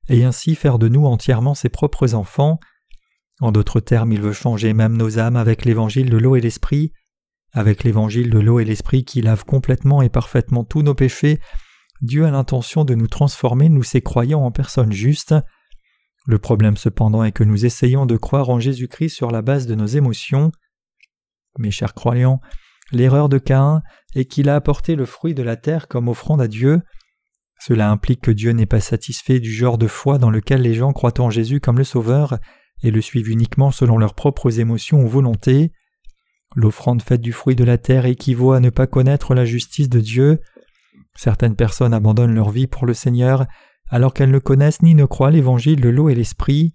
[0.07, 2.61] et ainsi faire de nous entièrement ses propres enfants.
[3.41, 6.93] En d'autres termes, il veut changer même nos âmes avec l'évangile de l'eau et l'esprit.
[7.53, 11.39] Avec l'évangile de l'eau et l'esprit qui lave complètement et parfaitement tous nos péchés,
[12.01, 15.33] Dieu a l'intention de nous transformer, nous ses croyants, en personnes justes.
[16.27, 19.75] Le problème cependant est que nous essayons de croire en Jésus-Christ sur la base de
[19.75, 20.51] nos émotions.
[21.57, 22.39] Mes chers croyants,
[22.91, 23.81] l'erreur de Caïn
[24.13, 26.81] est qu'il a apporté le fruit de la terre comme offrande à Dieu.
[27.59, 30.93] Cela implique que Dieu n'est pas satisfait du genre de foi dans lequel les gens
[30.93, 32.37] croient en Jésus comme le Sauveur
[32.83, 35.71] et le suivent uniquement selon leurs propres émotions ou volontés.
[36.55, 39.99] L'offrande faite du fruit de la terre équivaut à ne pas connaître la justice de
[39.99, 40.39] Dieu.
[41.15, 43.45] Certaines personnes abandonnent leur vie pour le Seigneur
[43.89, 46.73] alors qu'elles ne connaissent ni ne croient l'évangile de l'eau et l'esprit.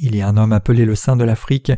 [0.00, 1.72] Il y a un homme appelé le Saint de l'Afrique.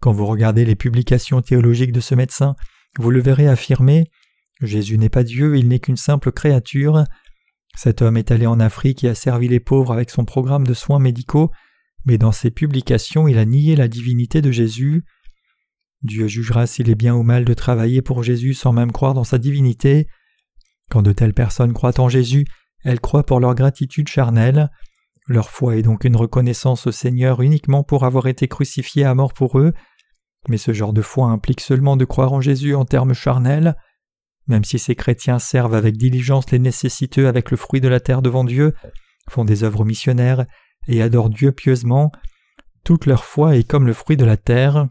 [0.00, 2.56] Quand vous regardez les publications théologiques de ce médecin,
[2.98, 4.10] vous le verrez affirmer
[4.60, 7.04] Jésus n'est pas Dieu, il n'est qu'une simple créature.
[7.74, 10.74] Cet homme est allé en Afrique et a servi les pauvres avec son programme de
[10.74, 11.50] soins médicaux,
[12.04, 15.04] mais dans ses publications il a nié la divinité de Jésus.
[16.02, 19.24] Dieu jugera s'il est bien ou mal de travailler pour Jésus sans même croire dans
[19.24, 20.08] sa divinité.
[20.90, 22.44] Quand de telles personnes croient en Jésus,
[22.84, 24.70] elles croient pour leur gratitude charnelle.
[25.28, 29.32] Leur foi est donc une reconnaissance au Seigneur uniquement pour avoir été crucifié à mort
[29.32, 29.72] pour eux,
[30.48, 33.76] mais ce genre de foi implique seulement de croire en Jésus en termes charnels.
[34.48, 38.22] Même si ces chrétiens servent avec diligence les nécessiteux avec le fruit de la terre
[38.22, 38.74] devant Dieu,
[39.30, 40.46] font des œuvres missionnaires
[40.88, 42.10] et adorent Dieu pieusement,
[42.84, 44.88] toute leur foi est comme le fruit de la terre.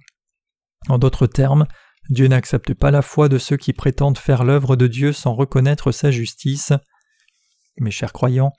[0.88, 1.68] En d'autres termes,
[2.10, 5.92] Dieu n'accepte pas la foi de ceux qui prétendent faire l'œuvre de Dieu sans reconnaître
[5.92, 6.74] sa justice.
[7.78, 8.52] Mes chers croyants,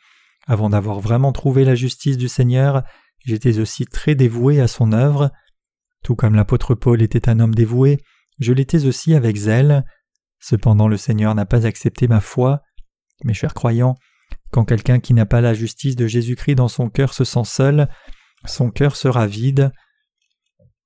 [0.46, 2.82] avant d'avoir vraiment trouvé la justice du Seigneur,
[3.24, 5.30] j'étais aussi très dévoué à son œuvre.
[6.02, 7.98] Tout comme l'apôtre Paul était un homme dévoué,
[8.38, 9.84] je l'étais aussi avec zèle.
[10.40, 12.62] Cependant le Seigneur n'a pas accepté ma foi.
[13.24, 13.94] Mes chers croyants,
[14.50, 17.88] quand quelqu'un qui n'a pas la justice de Jésus-Christ dans son cœur se sent seul,
[18.44, 19.72] son cœur sera vide.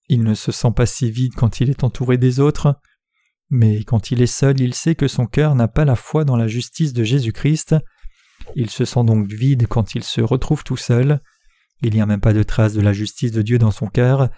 [0.09, 2.77] Il ne se sent pas si vide quand il est entouré des autres,
[3.51, 6.37] mais quand il est seul, il sait que son cœur n'a pas la foi dans
[6.37, 7.77] la justice de Jésus-Christ.
[8.55, 11.21] Il se sent donc vide quand il se retrouve tout seul.
[11.83, 14.31] Il n'y a même pas de trace de la justice de Dieu dans son cœur.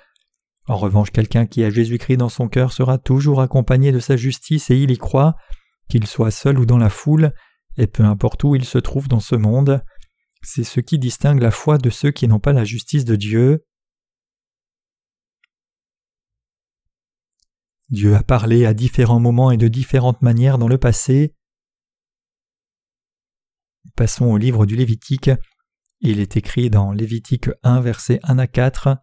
[0.66, 4.70] En revanche, quelqu'un qui a Jésus-Christ dans son cœur sera toujours accompagné de sa justice
[4.70, 5.36] et il y croit,
[5.88, 7.32] qu'il soit seul ou dans la foule,
[7.78, 9.82] et peu importe où il se trouve dans ce monde.
[10.42, 13.64] C'est ce qui distingue la foi de ceux qui n'ont pas la justice de Dieu.
[17.90, 21.34] Dieu a parlé à différents moments et de différentes manières dans le passé.
[23.96, 25.30] Passons au livre du Lévitique.
[26.00, 28.98] Il est écrit dans Lévitique 1 versets 1 à 4.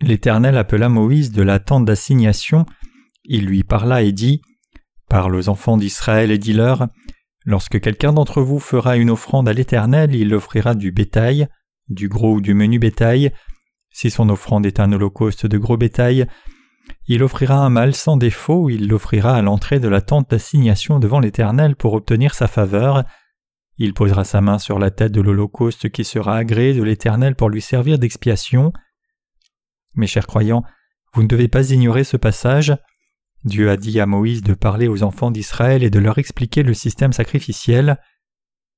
[0.00, 2.64] L'Éternel appela Moïse de la tente d'assignation.
[3.24, 4.40] Il lui parla et dit
[5.08, 6.86] Parle aux enfants d'Israël et dis-leur
[7.44, 11.48] Lorsque quelqu'un d'entre vous fera une offrande à l'Éternel, il offrira du bétail,
[11.88, 13.32] du gros ou du menu bétail.
[13.90, 16.26] Si son offrande est un holocauste de gros bétail,
[17.08, 21.20] il offrira un mâle sans défaut, il l'offrira à l'entrée de la tente d'assignation devant
[21.20, 23.04] l'Éternel pour obtenir sa faveur.
[23.78, 27.48] Il posera sa main sur la tête de l'holocauste qui sera agréé de l'Éternel pour
[27.48, 28.74] lui servir d'expiation.
[29.94, 30.64] Mes chers croyants,
[31.14, 32.76] vous ne devez pas ignorer ce passage.
[33.44, 36.74] Dieu a dit à Moïse de parler aux enfants d'Israël et de leur expliquer le
[36.74, 37.98] système sacrificiel.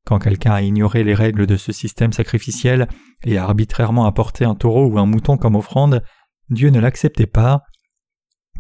[0.06, 2.86] Quand quelqu'un a ignoré les règles de ce système sacrificiel
[3.24, 6.04] et a arbitrairement apporté un taureau ou un mouton comme offrande,
[6.48, 7.62] Dieu ne l'acceptait pas.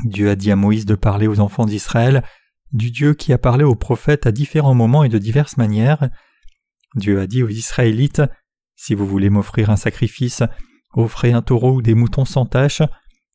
[0.04, 2.22] Dieu a dit à Moïse de parler aux enfants d'Israël
[2.72, 6.08] du Dieu qui a parlé aux prophètes à différents moments et de diverses manières.
[6.94, 8.22] Dieu a dit aux Israélites
[8.76, 10.42] Si vous voulez m'offrir un sacrifice,
[10.92, 12.82] Offrez un taureau ou des moutons sans tache,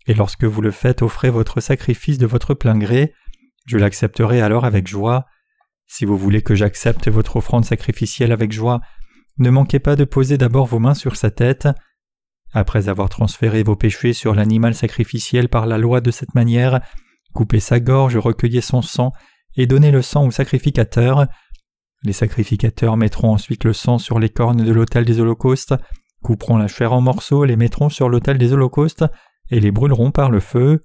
[0.08, 3.14] et lorsque vous le faites, offrez votre sacrifice de votre plein gré.
[3.66, 5.26] Je l'accepterai alors avec joie.
[5.88, 8.82] Si vous voulez que j'accepte votre offrande sacrificielle avec joie,
[9.38, 11.68] ne manquez pas de poser d'abord vos mains sur sa tête.
[12.58, 16.80] Après avoir transféré vos péchés sur l'animal sacrificiel par la loi de cette manière,
[17.34, 19.12] coupez sa gorge, recueillez son sang
[19.58, 21.26] et donnez le sang au sacrificateur.
[22.04, 25.76] Les sacrificateurs mettront ensuite le sang sur les cornes de l'autel des holocaustes
[26.24, 29.06] couperont la chair en morceaux, les mettront sur l'autel des holocaustes
[29.52, 30.84] et les brûleront par le feu.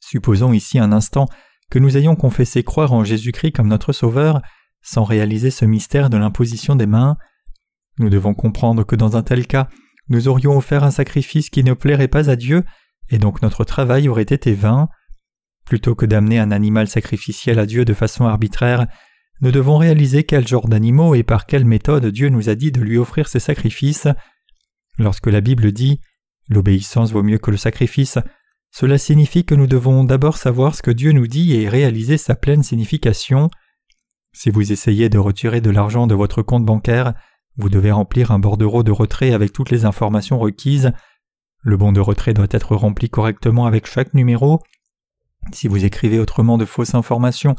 [0.00, 1.26] Supposons ici un instant
[1.70, 4.42] que nous ayons confessé croire en Jésus-Christ comme notre Sauveur,
[4.82, 7.16] sans réaliser ce mystère de l'imposition des mains.
[7.98, 9.68] Nous devons comprendre que dans un tel cas,
[10.08, 12.64] nous aurions offert un sacrifice qui ne plairait pas à Dieu,
[13.10, 14.88] et donc notre travail aurait été vain.
[15.64, 18.86] Plutôt que d'amener un animal sacrificiel à Dieu de façon arbitraire,
[19.40, 22.80] nous devons réaliser quel genre d'animaux et par quelle méthode Dieu nous a dit de
[22.80, 24.08] lui offrir ses sacrifices.
[24.98, 26.00] Lorsque la Bible dit
[26.48, 28.18] L'obéissance vaut mieux que le sacrifice,
[28.70, 32.34] cela signifie que nous devons d'abord savoir ce que Dieu nous dit et réaliser sa
[32.34, 33.50] pleine signification.
[34.32, 37.14] Si vous essayez de retirer de l'argent de votre compte bancaire,
[37.56, 40.92] vous devez remplir un bordereau de retrait avec toutes les informations requises.
[41.62, 44.62] Le bon de retrait doit être rempli correctement avec chaque numéro.
[45.52, 47.56] Si vous écrivez autrement de fausses informations,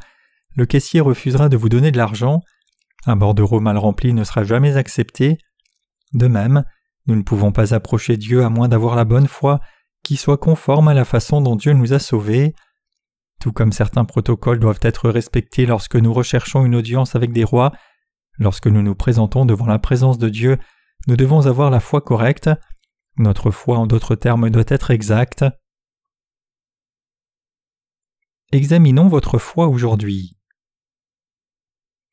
[0.55, 2.41] le caissier refusera de vous donner de l'argent,
[3.05, 5.37] un bordereau mal rempli ne sera jamais accepté.
[6.13, 6.63] De même,
[7.05, 9.59] nous ne pouvons pas approcher Dieu à moins d'avoir la bonne foi
[10.03, 12.53] qui soit conforme à la façon dont Dieu nous a sauvés.
[13.39, 17.71] Tout comme certains protocoles doivent être respectés lorsque nous recherchons une audience avec des rois,
[18.37, 20.57] lorsque nous nous présentons devant la présence de Dieu,
[21.07, 22.49] nous devons avoir la foi correcte.
[23.17, 25.45] Notre foi, en d'autres termes, doit être exacte.
[28.51, 30.37] Examinons votre foi aujourd'hui.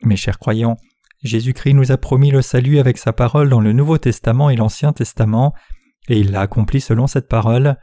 [0.02, 0.76] Mes chers croyants,
[1.22, 4.92] Jésus-Christ nous a promis le salut avec sa parole dans le Nouveau Testament et l'Ancien
[4.92, 5.54] Testament,
[6.08, 7.78] et il l'a accompli selon cette parole.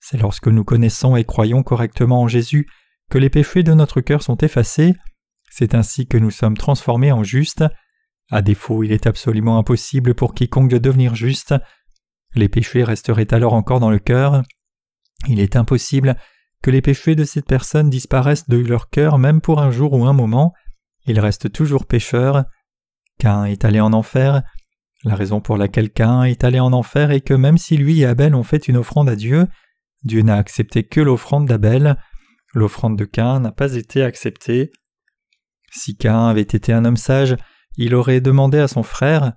[0.00, 2.66] C'est lorsque nous connaissons et croyons correctement en Jésus
[3.10, 4.94] que les péchés de notre cœur sont effacés,
[5.54, 7.64] c'est ainsi que nous sommes transformés en justes.
[8.30, 11.54] À défaut, il est absolument impossible pour quiconque de devenir juste.
[12.34, 14.42] Les péchés resteraient alors encore dans le cœur.
[15.28, 16.16] Il est impossible
[16.62, 20.06] que les péchés de cette personne disparaissent de leur cœur même pour un jour ou
[20.06, 20.54] un moment.
[21.04, 22.44] Ils restent toujours pécheurs.
[23.18, 24.42] Cain est allé en enfer.
[25.04, 28.06] La raison pour laquelle Cain est allé en enfer est que même si lui et
[28.06, 29.48] Abel ont fait une offrande à Dieu,
[30.02, 31.98] Dieu n'a accepté que l'offrande d'Abel.
[32.54, 34.72] L'offrande de Cain n'a pas été acceptée.
[35.74, 37.36] Si Cain avait été un homme sage,
[37.76, 39.32] il aurait demandé à son frère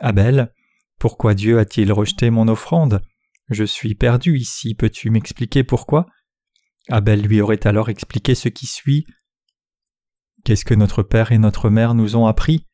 [0.00, 0.52] Abel,
[0.98, 3.02] pourquoi Dieu a-t-il rejeté mon offrande?
[3.50, 6.06] Je suis perdu ici, peux-tu m'expliquer pourquoi?
[6.88, 9.06] Abel lui aurait alors expliqué ce qui suit.
[10.44, 12.66] Qu'est-ce que notre père et notre mère nous ont appris?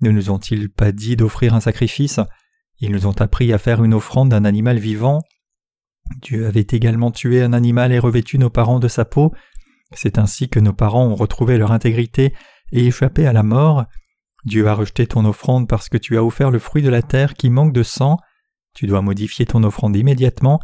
[0.00, 2.20] Ne nous ont-ils pas dit d'offrir un sacrifice?
[2.78, 5.20] Ils nous ont appris à faire une offrande d'un animal vivant.
[6.20, 9.32] Dieu avait également tué un animal et revêtu nos parents de sa peau.
[9.94, 12.34] C'est ainsi que nos parents ont retrouvé leur intégrité
[12.72, 13.84] et échappé à la mort.
[14.44, 17.34] Dieu a rejeté ton offrande parce que tu as offert le fruit de la terre
[17.34, 18.18] qui manque de sang.
[18.74, 20.60] Tu dois modifier ton offrande immédiatement.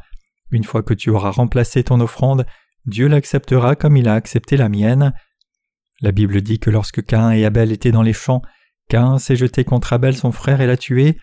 [0.51, 2.45] Une fois que tu auras remplacé ton offrande,
[2.87, 5.15] Dieu l'acceptera comme il a accepté la mienne.
[6.01, 8.43] La Bible dit que lorsque Cain et Abel étaient dans les champs,
[8.89, 11.19] Cain s'est jeté contre Abel son frère et l'a tué.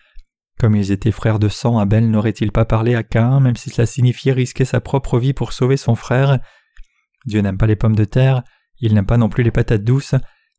[0.58, 3.86] Comme ils étaient frères de sang, Abel n'aurait-il pas parlé à Cain, même si cela
[3.86, 6.38] signifiait risquer sa propre vie pour sauver son frère?
[7.26, 8.42] Dieu n'aime pas les pommes de terre,
[8.80, 10.14] il n'aime pas non plus les patates douces,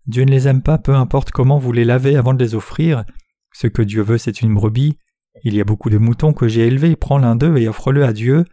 [0.05, 3.05] Dieu ne les aime pas peu importe comment vous les lavez avant de les offrir.
[3.53, 4.97] Ce que Dieu veut, c'est une brebis.
[5.43, 8.13] Il y a beaucoup de moutons que j'ai élevés, prends l'un d'eux et offre-le à
[8.13, 8.45] Dieu.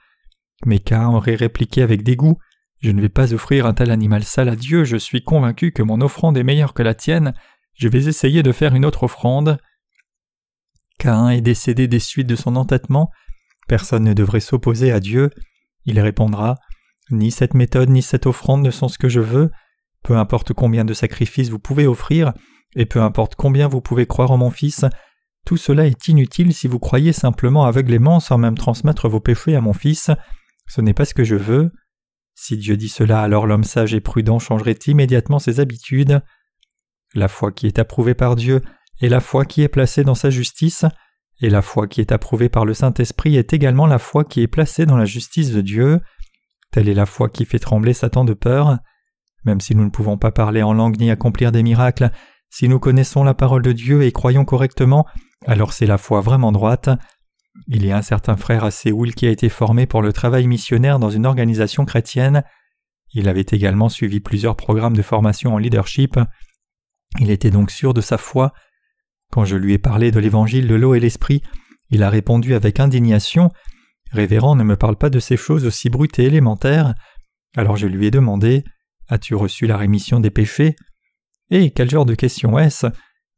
[0.65, 2.39] Mais Cain aurait répliqué avec dégoût
[2.81, 5.83] Je ne vais pas offrir un tel animal sale à Dieu, je suis convaincu que
[5.83, 7.35] mon offrande est meilleure que la tienne,
[7.75, 9.59] je vais essayer de faire une autre offrande.
[10.99, 13.11] Cain est décédé des suites de son entêtement.
[13.69, 15.31] Personne ne devrait s'opposer à Dieu.
[15.85, 16.57] Il répondra
[17.11, 19.51] Ni cette méthode ni cette offrande ne sont ce que je veux.
[20.03, 22.33] Peu importe combien de sacrifices vous pouvez offrir,
[22.75, 24.85] et peu importe combien vous pouvez croire en mon Fils,
[25.47, 29.61] tout cela est inutile si vous croyez simplement aveuglément sans même transmettre vos péchés à
[29.61, 30.11] mon Fils.
[30.67, 31.71] Ce n'est pas ce que je veux.
[32.35, 36.21] Si Dieu dit cela, alors l'homme sage et prudent changerait immédiatement ses habitudes.
[37.15, 38.61] La foi qui est approuvée par Dieu
[39.01, 40.85] est la foi qui est placée dans sa justice,
[41.41, 44.49] et la foi qui est approuvée par le Saint-Esprit est également la foi qui est
[44.49, 46.01] placée dans la justice de Dieu.
[46.71, 48.79] Telle est la foi qui fait trembler Satan de peur.
[49.45, 52.11] Même si nous ne pouvons pas parler en langue ni accomplir des miracles,
[52.51, 55.07] si nous connaissons la parole de Dieu et croyons correctement,
[55.47, 56.91] alors c'est la foi vraiment droite.
[57.69, 60.47] Il y a un certain frère à Séoul qui a été formé pour le travail
[60.47, 62.45] missionnaire dans une organisation chrétienne.
[63.13, 66.19] Il avait également suivi plusieurs programmes de formation en leadership.
[67.21, 68.53] Il était donc sûr de sa foi.
[69.31, 71.43] Quand je lui ai parlé de l'évangile de l'eau et l'esprit,
[71.91, 73.51] il a répondu avec indignation
[74.17, 76.95] Révérend, ne me parle pas de ces choses aussi brutes et élémentaires.
[77.55, 78.65] Alors je lui ai demandé
[79.09, 80.75] As-tu reçu la rémission des péchés?
[81.51, 82.87] Et quel genre de question est-ce?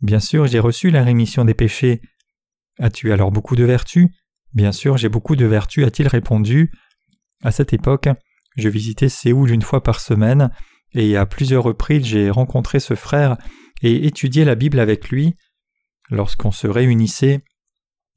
[0.02, 2.00] Bien sûr, j'ai reçu la rémission des péchés.
[2.78, 4.06] As-tu alors beaucoup de vertus?
[4.52, 6.70] Bien sûr, j'ai beaucoup de vertus, a-t-il répondu.
[7.42, 8.08] À cette époque,
[8.56, 10.52] je visitais Séoul une fois par semaine,
[10.92, 13.36] et à plusieurs reprises j'ai rencontré ce frère
[13.82, 15.34] et étudié la Bible avec lui.
[16.08, 17.42] Lorsqu'on se réunissait,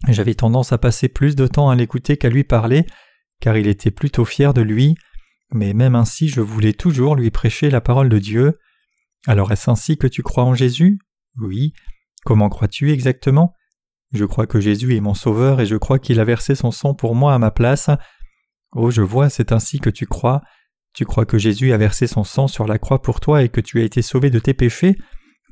[0.07, 2.85] j'avais tendance à passer plus de temps à l'écouter qu'à lui parler,
[3.39, 4.95] car il était plutôt fier de lui,
[5.53, 8.59] mais même ainsi je voulais toujours lui prêcher la parole de Dieu.
[9.27, 10.99] Alors est-ce ainsi que tu crois en Jésus?
[11.39, 11.73] Oui.
[12.23, 13.53] Comment crois-tu exactement?
[14.11, 16.93] Je crois que Jésus est mon Sauveur et je crois qu'il a versé son sang
[16.93, 17.89] pour moi à ma place.
[18.73, 20.41] Oh, je vois, c'est ainsi que tu crois.
[20.93, 23.61] Tu crois que Jésus a versé son sang sur la croix pour toi et que
[23.61, 24.97] tu as été sauvé de tes péchés?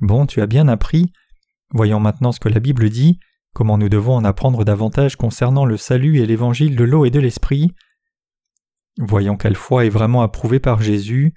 [0.02, 1.12] Bon, tu as bien appris.
[1.72, 3.20] Voyons maintenant ce que la Bible dit,
[3.54, 7.20] comment nous devons en apprendre davantage concernant le salut et l'évangile de l'eau et de
[7.20, 7.74] l'esprit?
[8.98, 11.34] Voyons quelle foi est vraiment approuvée par Jésus.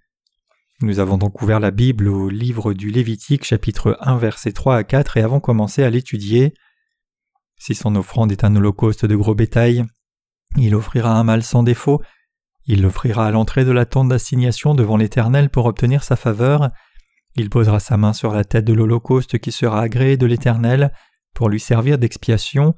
[0.81, 4.85] Nous avons donc ouvert la Bible au livre du Lévitique chapitre 1 versets 3 à
[4.85, 6.55] 4 et avons commencé à l'étudier.
[7.57, 9.85] Si son offrande est un holocauste de gros bétail,
[10.57, 12.03] il offrira un mâle sans défaut,
[12.67, 16.71] il l'offrira à l'entrée de la tente d'assignation devant l'Éternel pour obtenir sa faveur,
[17.37, 20.93] il posera sa main sur la tête de l'holocauste qui sera agréé de l'Éternel
[21.35, 22.75] pour lui servir d'expiation.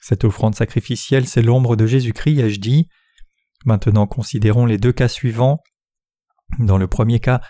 [0.00, 2.88] Cette offrande sacrificielle, c'est l'ombre de Jésus-Christ, ai-je dit.
[3.64, 5.60] Maintenant considérons les deux cas suivants.
[6.58, 7.40] Dans le premier cas,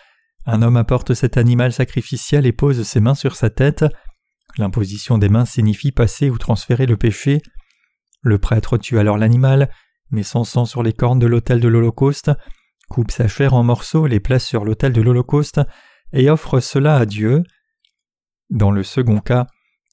[0.47, 3.85] un homme apporte cet animal sacrificiel et pose ses mains sur sa tête.
[4.57, 7.41] L'imposition des mains signifie passer ou transférer le péché.
[8.23, 9.71] Le prêtre tue alors l'animal,
[10.11, 12.31] met son sang sur les cornes de l'autel de l'Holocauste,
[12.89, 15.61] coupe sa chair en morceaux, les place sur l'autel de l'Holocauste
[16.13, 17.43] et offre cela à Dieu.
[18.51, 19.47] Dans le second cas,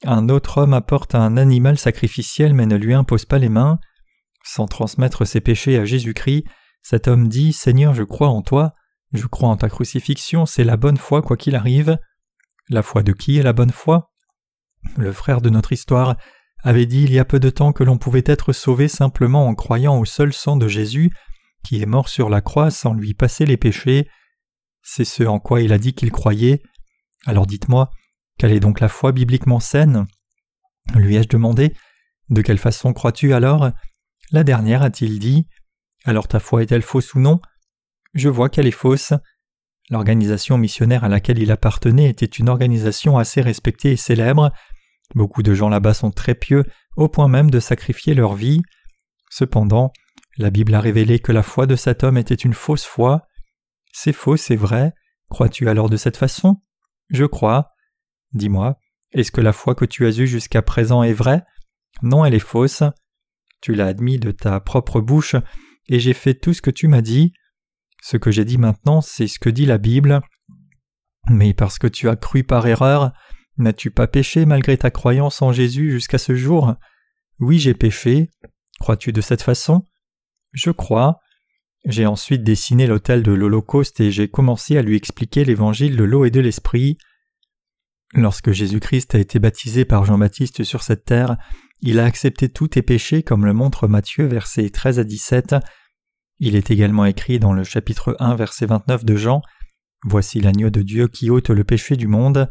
[0.04, 3.80] un autre homme apporte un animal sacrificiel mais ne lui impose pas les mains.
[4.44, 6.46] Sans transmettre ses péchés à Jésus-Christ,
[6.82, 8.74] cet homme dit Seigneur, je crois en toi,
[9.14, 12.00] Je crois en ta crucifixion, c'est la bonne foi quoi qu'il arrive.
[12.70, 14.12] La foi de qui est la bonne foi?
[14.98, 16.16] Le frère de notre histoire
[16.64, 19.56] avait dit il y a peu de temps que l'on pouvait être sauvé simplement en
[19.56, 21.12] croyant au seul sang de Jésus,
[21.66, 24.08] qui est mort sur la croix sans lui passer les péchés.
[24.82, 26.64] C'est ce en quoi il a dit qu'il croyait.
[27.26, 27.92] Alors dites-moi,
[28.42, 30.08] quelle est donc la foi bibliquement saine?
[30.96, 31.76] Lui ai-je demandé.
[32.32, 33.70] De quelle façon crois-tu alors?
[34.32, 35.46] La dernière a-t-il dit.
[36.06, 37.40] Alors ta foi est-elle fausse ou non?
[38.16, 39.14] Je vois qu'elle est fausse.
[39.92, 44.52] L'organisation missionnaire à laquelle il appartenait était une organisation assez respectée et célèbre.
[45.14, 46.66] Beaucoup de gens là-bas sont très pieux,
[46.98, 48.64] au point même de sacrifier leur vie.
[49.30, 49.94] Cependant,
[50.40, 53.28] la Bible a révélé que la foi de cet homme était une fausse foi.
[53.94, 54.94] C'est faux, c'est vrai.
[55.30, 56.60] Crois-tu alors de cette façon?
[57.12, 57.71] Je crois.
[58.34, 58.78] Dis-moi,
[59.12, 61.44] est-ce que la foi que tu as eue jusqu'à présent est vraie?
[62.02, 62.84] Non, elle est fausse.
[63.62, 65.36] Tu l'as admis de ta propre bouche,
[65.88, 67.34] et j'ai fait tout ce que tu m'as dit.
[68.02, 70.22] Ce que j'ai dit maintenant, c'est ce que dit la Bible.
[71.30, 73.12] Mais parce que tu as cru par erreur,
[73.58, 76.76] n'as-tu pas péché malgré ta croyance en Jésus jusqu'à ce jour?
[77.40, 78.30] Oui, j'ai péché.
[78.80, 79.86] Crois-tu de cette façon?
[80.54, 81.20] Je crois.
[81.86, 86.26] J'ai ensuite dessiné l'autel de l'Holocauste et j'ai commencé à lui expliquer l'évangile de l'eau
[86.26, 86.98] et de l'esprit.
[88.14, 91.38] Lorsque Jésus-Christ a été baptisé par Jean-Baptiste sur cette terre,
[91.82, 95.56] il a accepté tous tes péchés comme le montre Matthieu versets 13 à 17.
[96.40, 99.42] Il est également écrit dans le chapitre 1 verset 29 de Jean
[100.04, 102.50] Voici l'agneau de Dieu qui ôte le péché du monde.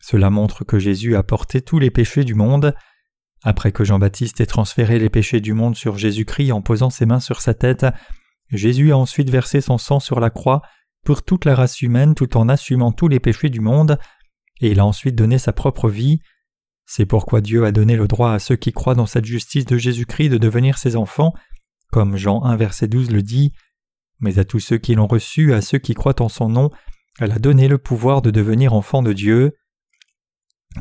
[0.00, 2.74] Cela montre que Jésus a porté tous les péchés du monde.
[3.42, 7.20] Après que Jean-Baptiste ait transféré les péchés du monde sur Jésus-Christ en posant ses mains
[7.20, 7.86] sur sa tête,
[8.50, 10.62] Jésus a ensuite versé son sang sur la croix
[11.04, 13.98] pour toute la race humaine tout en assumant tous les péchés du monde,
[14.60, 16.20] et il a ensuite donné sa propre vie.
[16.86, 19.76] C'est pourquoi Dieu a donné le droit à ceux qui croient dans cette justice de
[19.76, 21.34] Jésus-Christ de devenir ses enfants,
[21.90, 23.52] comme Jean 1 verset 12 le dit,
[24.20, 26.70] mais à tous ceux qui l'ont reçu, à ceux qui croient en son nom,
[27.20, 29.56] elle a donné le pouvoir de devenir enfants de Dieu.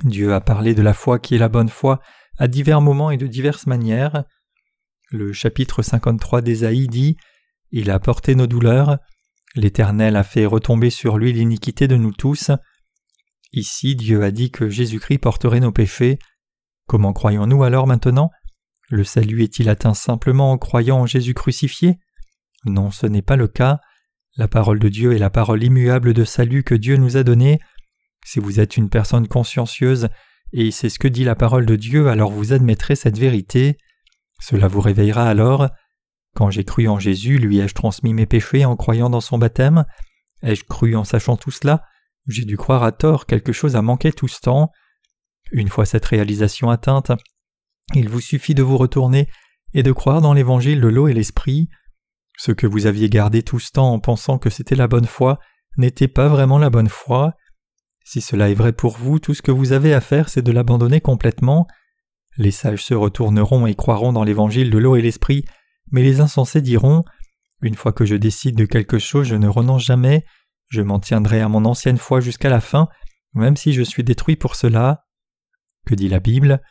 [0.03, 1.99] Dieu a parlé de la foi qui est la bonne foi
[2.38, 4.24] à divers moments et de diverses manières.
[5.11, 7.17] Le chapitre 53 d'Ésaïe dit
[7.71, 8.97] Il a porté nos douleurs,
[9.55, 12.49] l'Éternel a fait retomber sur lui l'iniquité de nous tous.
[13.54, 16.18] Ici, Dieu a dit que Jésus-Christ porterait nos péchés.
[16.88, 18.32] Comment croyons-nous alors maintenant?
[18.89, 21.99] Le salut est-il atteint simplement en croyant en Jésus crucifié?
[22.66, 23.80] Non, ce n'est pas le cas.
[24.38, 27.60] La parole de Dieu est la parole immuable de salut que Dieu nous a donnée.
[28.26, 30.10] Si vous êtes une personne consciencieuse,
[30.51, 33.78] et c'est ce que dit la parole de Dieu, alors vous admettrez cette vérité.
[34.39, 35.70] Cela vous réveillera alors.
[36.36, 39.86] Quand j'ai cru en Jésus, lui ai-je transmis mes péchés en croyant dans son baptême?
[40.41, 41.84] Ai-je cru en sachant tout cela?
[42.28, 44.71] J'ai dû croire à tort, quelque chose a manqué tout ce temps.
[45.51, 47.11] Une fois cette réalisation atteinte,
[47.93, 49.28] il vous suffit de vous retourner
[49.74, 51.69] et de croire dans l'évangile de l'eau et l'esprit.
[52.38, 55.39] Ce que vous aviez gardé tout ce temps en pensant que c'était la bonne foi
[55.78, 57.34] n'était pas vraiment la bonne foi.
[58.05, 60.51] Si cela est vrai pour vous, tout ce que vous avez à faire, c'est de
[60.51, 61.67] l'abandonner complètement.
[62.38, 65.45] Les sages se retourneront et croiront dans l'évangile de l'eau et l'esprit,
[65.91, 67.03] mais les insensés diront
[67.61, 70.26] Une fois que je décide de quelque chose, je ne renonce jamais,
[70.70, 72.88] je m'en tiendrai à mon ancienne foi jusqu'à la fin,
[73.34, 75.05] même si je suis détruit pour cela.
[75.86, 76.61] Que dit la Bible?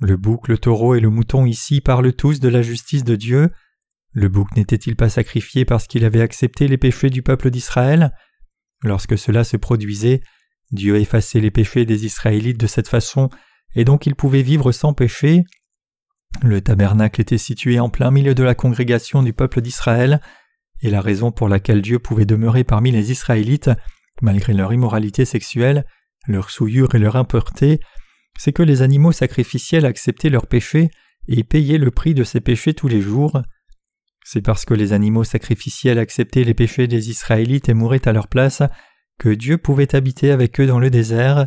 [0.00, 3.50] Le bouc, le taureau et le mouton ici parlent tous de la justice de Dieu.
[4.12, 8.12] Le bouc n'était-il pas sacrifié parce qu'il avait accepté les péchés du peuple d'Israël?
[8.82, 10.20] Lorsque cela se produisait,
[10.70, 13.30] Dieu effaçait les péchés des Israélites de cette façon,
[13.74, 15.44] et donc ils pouvaient vivre sans péché.
[16.42, 20.20] Le tabernacle était situé en plein milieu de la congrégation du peuple d'Israël,
[20.82, 23.70] et la raison pour laquelle Dieu pouvait demeurer parmi les Israélites,
[24.22, 25.84] malgré leur immoralité sexuelle,
[26.26, 27.80] leur souillure et leur impureté,
[28.38, 30.90] c'est que les animaux sacrificiels acceptaient leurs péchés
[31.28, 33.40] et payaient le prix de ces péchés tous les jours.
[34.24, 38.28] C'est parce que les animaux sacrificiels acceptaient les péchés des Israélites et mouraient à leur
[38.28, 38.62] place
[39.18, 41.46] que Dieu pouvait habiter avec eux dans le désert.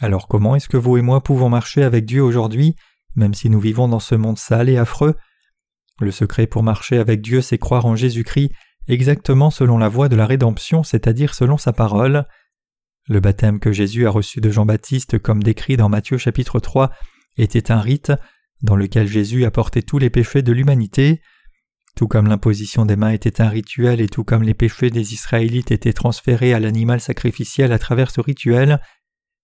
[0.00, 2.74] Alors comment est-ce que vous et moi pouvons marcher avec Dieu aujourd'hui,
[3.14, 5.16] même si nous vivons dans ce monde sale et affreux
[6.00, 8.50] Le secret pour marcher avec Dieu, c'est croire en Jésus-Christ
[8.88, 12.26] exactement selon la voie de la rédemption, c'est-à-dire selon sa parole.
[13.08, 16.90] Le baptême que Jésus a reçu de Jean-Baptiste comme décrit dans Matthieu chapitre 3
[17.36, 18.12] était un rite
[18.62, 21.20] dans lequel Jésus a porté tous les péchés de l'humanité.
[21.96, 25.72] Tout comme l'imposition des mains était un rituel et tout comme les péchés des Israélites
[25.72, 28.80] étaient transférés à l'animal sacrificiel à travers ce rituel,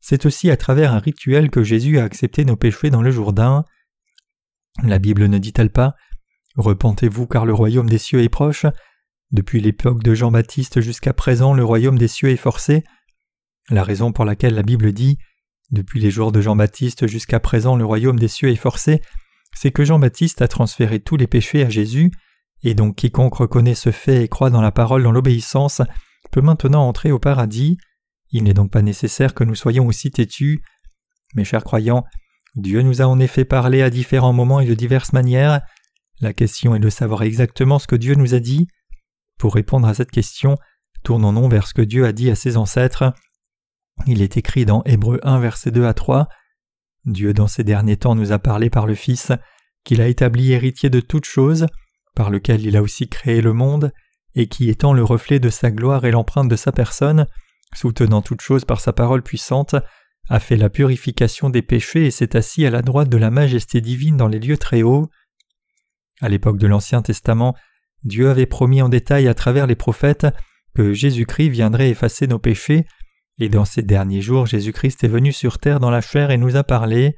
[0.01, 3.64] c'est aussi à travers un rituel que Jésus a accepté nos péchés dans le Jourdain.
[4.84, 5.94] La Bible ne dit-elle pas
[6.59, 8.67] Repentez-vous car le royaume des cieux est proche
[9.31, 12.83] Depuis l'époque de Jean-Baptiste jusqu'à présent, le royaume des cieux est forcé.
[13.71, 15.19] La raison pour laquelle la Bible dit
[15.71, 19.01] Depuis les jours de Jean-Baptiste jusqu'à présent, le royaume des cieux est forcé,
[19.55, 22.11] c'est que Jean-Baptiste a transféré tous les péchés à Jésus
[22.65, 25.81] et donc quiconque reconnaît ce fait et croit dans la parole dans l'obéissance
[26.33, 27.79] peut maintenant entrer au paradis.
[28.31, 30.61] Il n'est donc pas nécessaire que nous soyons aussi têtus.
[31.35, 32.05] Mes chers croyants,
[32.57, 35.61] Dieu nous a en effet parlé à différents moments et de diverses manières.
[36.21, 38.66] La question est de savoir exactement ce que Dieu nous a dit.
[39.39, 40.57] Pour répondre à cette question,
[41.05, 43.12] tournons-nous vers ce que Dieu a dit à ses ancêtres.
[44.07, 46.29] Il est écrit dans Hébreux 1 verset 2 à 3.
[47.05, 49.33] Dieu dans ces derniers temps nous a parlé par le Fils,
[49.85, 51.66] qu'il a établi héritier de toutes choses,
[52.14, 53.93] par lequel il a aussi créé le monde,
[54.35, 57.27] et qui étant le reflet de sa gloire et l'empreinte de sa personne,
[57.75, 59.77] soutenant toutes choses par sa parole puissante,
[60.29, 63.81] a fait la purification des péchés et s'est assis à la droite de la majesté
[63.81, 65.09] divine dans les lieux très hauts.
[66.21, 67.55] À l'époque de l'Ancien Testament,
[68.05, 70.27] Dieu avait promis en détail à travers les prophètes
[70.75, 72.87] que Jésus-Christ viendrait effacer nos péchés,
[73.39, 76.57] et dans ces derniers jours Jésus-Christ est venu sur terre dans la chair et nous
[76.57, 77.14] a parlé.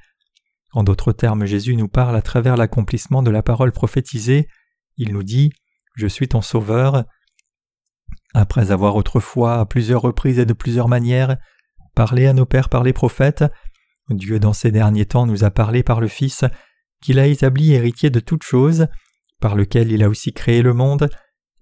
[0.73, 4.49] En d'autres termes, Jésus nous parle à travers l'accomplissement de la parole prophétisée.
[4.97, 5.51] Il nous dit
[5.97, 7.05] Je suis ton Sauveur.
[8.35, 11.37] Après avoir autrefois, à plusieurs reprises et de plusieurs manières,
[11.95, 13.45] parlé à nos pères par les prophètes,
[14.11, 16.45] Dieu dans ces derniers temps nous a parlé par le Fils,
[17.01, 18.87] qu'il a établi héritier de toutes choses,
[19.41, 21.09] par lequel il a aussi créé le monde,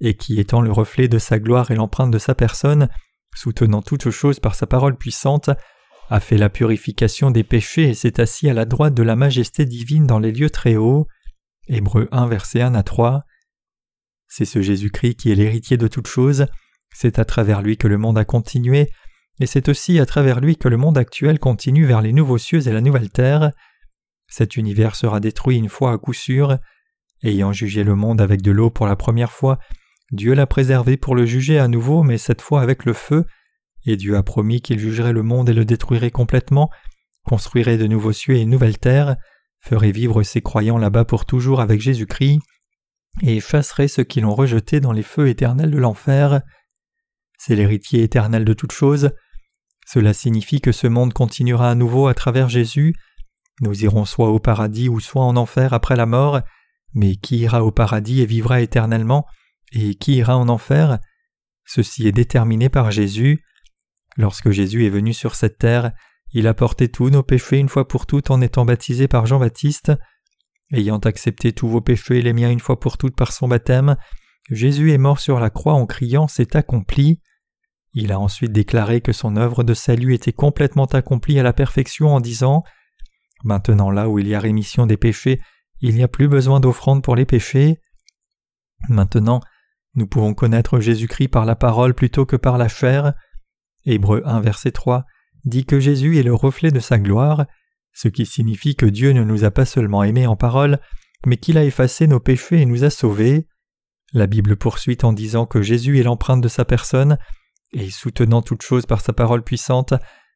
[0.00, 2.88] et qui étant le reflet de sa gloire et l'empreinte de sa personne,
[3.34, 5.50] soutenant toutes choses par sa parole puissante,
[6.10, 9.66] a fait la purification des péchés et s'est assis à la droite de la majesté
[9.66, 11.06] divine dans les lieux très hauts.
[11.66, 13.24] Hébreux 1 verset 1 à 3.
[14.26, 16.46] C'est ce Jésus-Christ qui est l'héritier de toutes choses,
[16.94, 18.90] c'est à travers lui que le monde a continué,
[19.40, 22.66] et c'est aussi à travers lui que le monde actuel continue vers les nouveaux cieux
[22.66, 23.52] et la nouvelle terre.
[24.28, 26.58] Cet univers sera détruit une fois à coup sûr.
[27.22, 29.58] Ayant jugé le monde avec de l'eau pour la première fois,
[30.12, 33.24] Dieu l'a préservé pour le juger à nouveau, mais cette fois avec le feu,
[33.84, 36.70] et Dieu a promis qu'il jugerait le monde et le détruirait complètement,
[37.24, 39.16] construirait de nouveaux cieux et une nouvelle terre,
[39.60, 42.40] ferait vivre ses croyants là-bas pour toujours avec Jésus-Christ,
[43.22, 46.40] et effacerait ceux qui l'ont rejeté dans les feux éternels de l'enfer.
[47.38, 49.10] C'est l'héritier éternel de toutes choses.
[49.86, 52.94] Cela signifie que ce monde continuera à nouveau à travers Jésus.
[53.60, 56.40] Nous irons soit au paradis ou soit en enfer après la mort,
[56.94, 59.26] mais qui ira au paradis et vivra éternellement,
[59.72, 60.98] et qui ira en enfer?
[61.66, 63.44] Ceci est déterminé par Jésus.
[64.16, 65.92] Lorsque Jésus est venu sur cette terre,
[66.32, 69.92] il a porté tous nos péchés une fois pour toutes en étant baptisé par Jean-Baptiste.
[70.72, 73.96] Ayant accepté tous vos péchés et les miens une fois pour toutes par son baptême,
[74.50, 77.20] Jésus est mort sur la croix en criant C'est accompli.
[77.94, 82.14] Il a ensuite déclaré que son œuvre de salut était complètement accomplie à la perfection
[82.14, 82.64] en disant
[83.44, 85.40] Maintenant là où il y a rémission des péchés,
[85.80, 87.80] il n'y a plus besoin d'offrande pour les péchés.
[88.88, 89.40] Maintenant,
[89.94, 93.14] nous pouvons connaître Jésus-Christ par la parole plutôt que par la chair.
[93.84, 95.04] Hébreu 1 verset 3
[95.44, 97.46] dit que Jésus est le reflet de sa gloire,
[97.92, 100.78] ce qui signifie que Dieu ne nous a pas seulement aimés en parole,
[101.26, 103.46] mais qu'il a effacé nos péchés et nous a sauvés.
[104.12, 107.18] La Bible poursuit en disant que Jésus est l'empreinte de sa personne,
[107.72, 109.94] et soutenant toute chose par sa parole puissante,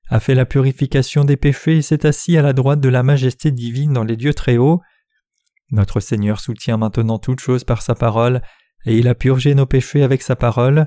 [0.09, 3.50] a fait la purification des péchés et s'est assis à la droite de la majesté
[3.50, 4.80] divine dans les dieux très hauts.
[5.70, 8.42] Notre Seigneur soutient maintenant toute chose par sa parole,
[8.84, 10.86] et il a purgé nos péchés avec sa parole.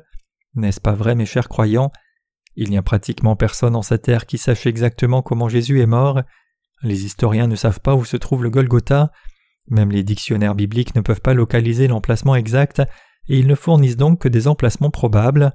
[0.53, 1.91] N'est-ce pas vrai, mes chers croyants?
[2.55, 6.22] Il n'y a pratiquement personne en cette terre qui sache exactement comment Jésus est mort.
[6.84, 9.11] Les historiens ne savent pas où se trouve le Golgotha.
[9.68, 12.82] Même les dictionnaires bibliques ne peuvent pas localiser l'emplacement exact,
[13.28, 15.53] et ils ne fournissent donc que des emplacements probables.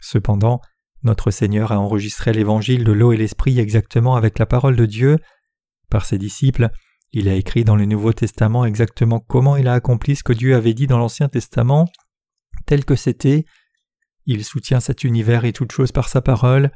[0.00, 0.60] Cependant,
[1.04, 5.18] notre Seigneur a enregistré l'évangile de l'eau et l'esprit exactement avec la parole de Dieu.
[5.90, 6.70] Par ses disciples,
[7.12, 10.56] il a écrit dans le Nouveau Testament exactement comment il a accompli ce que Dieu
[10.56, 11.86] avait dit dans l'Ancien Testament,
[12.66, 13.44] tel que c'était.
[14.26, 16.72] Il soutient cet univers et toutes choses par sa parole,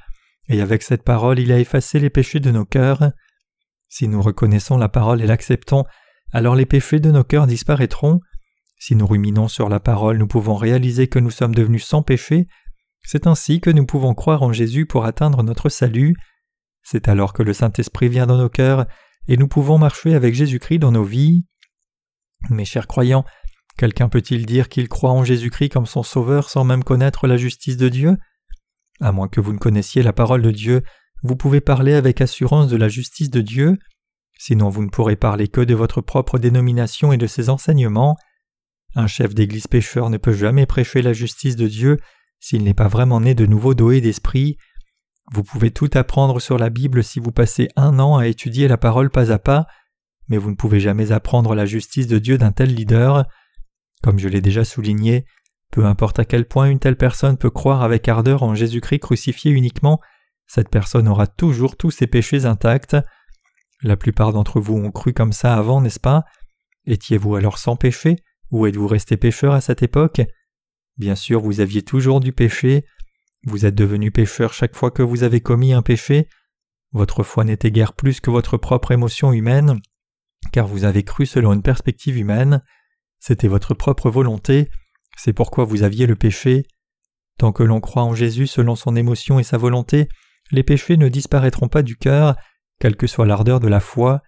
[0.49, 3.11] et avec cette parole il a effacé les péchés de nos cœurs.
[3.89, 5.85] Si nous reconnaissons la parole et l'acceptons,
[6.33, 8.21] alors les péchés de nos cœurs disparaîtront.
[8.79, 12.47] Si nous ruminons sur la parole, nous pouvons réaliser que nous sommes devenus sans péché
[13.03, 16.17] c'est ainsi que nous pouvons croire en Jésus pour atteindre notre salut.
[16.83, 18.87] C'est alors que le Saint-Esprit vient dans nos cœurs
[19.29, 21.45] et nous pouvons marcher avec Jésus-Christ dans nos vies.
[22.51, 23.25] Mes chers croyants,
[23.77, 27.77] quelqu'un peut-il dire qu'il croit en Jésus-Christ comme son Sauveur sans même connaître la justice
[27.77, 28.17] de Dieu?
[29.01, 30.83] À moins que vous ne connaissiez la parole de Dieu,
[31.23, 33.79] vous pouvez parler avec assurance de la justice de Dieu,
[34.39, 38.17] sinon vous ne pourrez parler que de votre propre dénomination et de ses enseignements.
[38.95, 41.99] Un chef d'église pécheur ne peut jamais prêcher la justice de Dieu
[42.41, 44.57] s'il n'est pas vraiment né de nouveau doué d'esprit.
[45.33, 48.79] Vous pouvez tout apprendre sur la Bible si vous passez un an à étudier la
[48.79, 49.67] parole pas à pas,
[50.29, 53.27] mais vous ne pouvez jamais apprendre la justice de Dieu d'un tel leader.
[54.03, 55.25] Comme je l'ai déjà souligné,
[55.71, 59.51] peu importe à quel point une telle personne peut croire avec ardeur en Jésus-Christ crucifié
[59.51, 60.01] uniquement,
[60.47, 62.97] cette personne aura toujours tous ses péchés intacts.
[63.83, 66.25] La plupart d'entre vous ont cru comme ça avant, n'est-ce pas?
[66.87, 68.17] Étiez-vous alors sans péché?
[68.51, 70.23] Ou êtes-vous resté pécheur à cette époque?
[70.99, 72.85] Bien sûr, vous aviez toujours du péché.
[73.45, 76.29] Vous êtes devenu pécheur chaque fois que vous avez commis un péché.
[76.93, 79.81] Votre foi n'était guère plus que votre propre émotion humaine,
[80.53, 82.63] car vous avez cru selon une perspective humaine.
[83.21, 84.71] C'était votre propre volonté,
[85.17, 86.65] c'est pourquoi vous aviez le péché.
[87.39, 90.09] Tant que l'on croit en Jésus selon son émotion et sa volonté,
[90.51, 92.37] les péchés ne disparaîtront pas du cœur,
[92.81, 94.23] quelle que soit l'ardeur de la foi.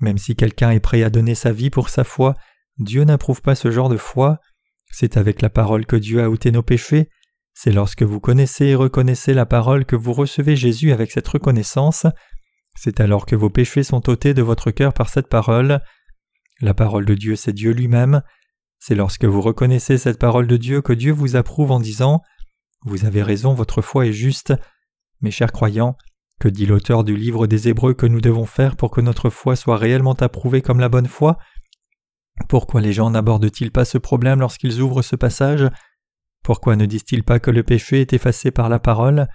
[0.00, 2.34] Même si quelqu'un est prêt à donner sa vie pour sa foi,
[2.78, 4.38] Dieu n'approuve pas ce genre de foi.
[4.92, 7.08] C'est avec la parole que Dieu a ôté nos péchés.
[7.54, 12.06] C'est lorsque vous connaissez et reconnaissez la parole que vous recevez Jésus avec cette reconnaissance.
[12.76, 15.80] C'est alors que vos péchés sont ôtés de votre cœur par cette parole.
[16.60, 18.22] La parole de Dieu, c'est Dieu lui-même.
[18.78, 22.22] C'est lorsque vous reconnaissez cette parole de Dieu que Dieu vous approuve en disant
[22.84, 24.52] Vous avez raison, votre foi est juste.
[25.22, 25.96] Mes chers croyants,
[26.38, 29.56] que dit l'auteur du livre des Hébreux que nous devons faire pour que notre foi
[29.56, 31.38] soit réellement approuvée comme la bonne foi?
[32.48, 35.68] Pourquoi les gens n'abordent-ils pas ce problème lorsqu'ils ouvrent ce passage?
[36.42, 39.28] Pourquoi ne disent-ils pas que le péché est effacé par la parole?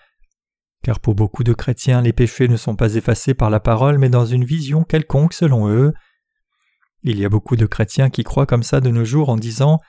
[0.84, 4.10] Car pour beaucoup de chrétiens, les péchés ne sont pas effacés par la parole mais
[4.10, 5.93] dans une vision quelconque selon eux.
[7.04, 9.80] Il y a beaucoup de chrétiens qui croient comme ça de nos jours en disant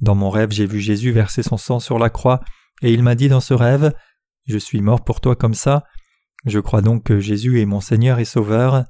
[0.00, 2.40] Dans mon rêve j'ai vu Jésus verser son sang sur la croix,
[2.82, 3.92] et il m'a dit dans ce rêve
[4.46, 5.84] Je suis mort pour toi comme ça,
[6.44, 8.84] je crois donc que Jésus est mon Seigneur et Sauveur.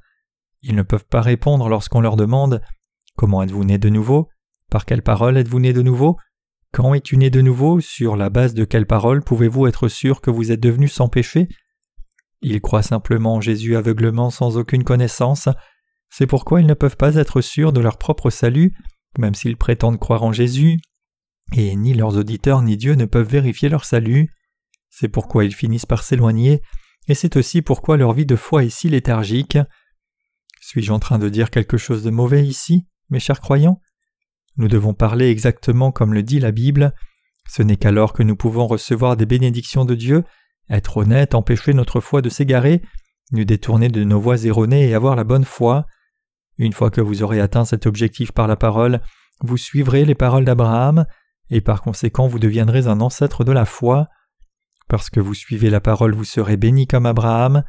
[0.63, 2.61] Ils ne peuvent pas répondre lorsqu'on leur demande
[3.17, 4.29] Comment êtes-vous né de nouveau?
[4.71, 6.17] Par quelle parole êtes-vous né de nouveau?
[6.73, 7.81] Quand es-tu né de nouveau?
[7.81, 11.49] Sur la base de quelle parole pouvez-vous être sûr que vous êtes devenu sans péché?
[12.43, 15.49] Ils croient simplement en Jésus aveuglement sans aucune connaissance.
[16.11, 18.77] C'est pourquoi ils ne peuvent pas être sûrs de leur propre salut,
[19.19, 20.79] même s'ils prétendent croire en Jésus,
[21.53, 24.29] et ni leurs auditeurs ni Dieu ne peuvent vérifier leur salut.
[24.91, 26.61] C'est pourquoi ils finissent par s'éloigner
[27.07, 29.59] et c'est aussi pourquoi leur vie de foi est si léthargique.
[30.61, 33.81] Suis-je en train de dire quelque chose de mauvais ici, mes chers croyants
[34.57, 36.93] Nous devons parler exactement comme le dit la Bible.
[37.49, 40.25] Ce n'est qu'alors que nous pouvons recevoir des bénédictions de Dieu,
[40.71, 42.83] être honnêtes, empêcher notre foi de s'égarer,
[43.33, 45.87] nous détourner de nos voies erronées et avoir la bonne foi.
[46.59, 49.01] Une fois que vous aurez atteint cet objectif par la parole,
[49.41, 51.07] vous suivrez les paroles d'Abraham,
[51.51, 54.09] et par conséquent vous deviendrez un ancêtre de la foi.
[54.89, 57.65] Parce que vous suivez la parole, vous serez bénis comme Abraham.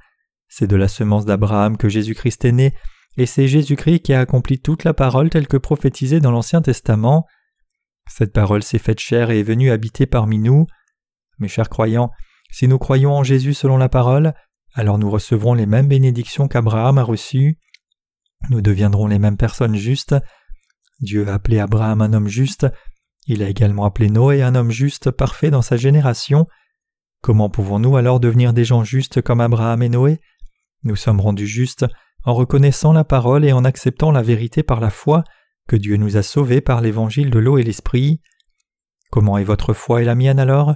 [0.48, 2.74] C'est de la semence d'Abraham que Jésus-Christ est né,
[3.18, 7.26] et c'est Jésus-Christ qui a accompli toute la parole telle que prophétisée dans l'Ancien Testament.
[8.08, 10.68] Cette parole s'est faite chair et est venue habiter parmi nous.
[11.40, 12.12] Mes chers croyants,
[12.52, 14.34] si nous croyons en Jésus selon la parole,
[14.74, 17.60] alors nous recevrons les mêmes bénédictions qu'Abraham a reçues.
[18.50, 20.16] Nous deviendrons les mêmes personnes justes.
[21.00, 22.68] Dieu a appelé Abraham un homme juste,
[23.28, 26.46] il a également appelé Noé un homme juste parfait dans sa génération.
[27.22, 30.20] Comment pouvons-nous alors devenir des gens justes comme Abraham et Noé?
[30.84, 31.86] Nous sommes rendus justes
[32.26, 35.24] en reconnaissant la parole et en acceptant la vérité par la foi
[35.68, 38.22] que Dieu nous a sauvés par l'évangile de l'eau et l'esprit.
[39.12, 40.76] Comment est votre foi et la mienne alors?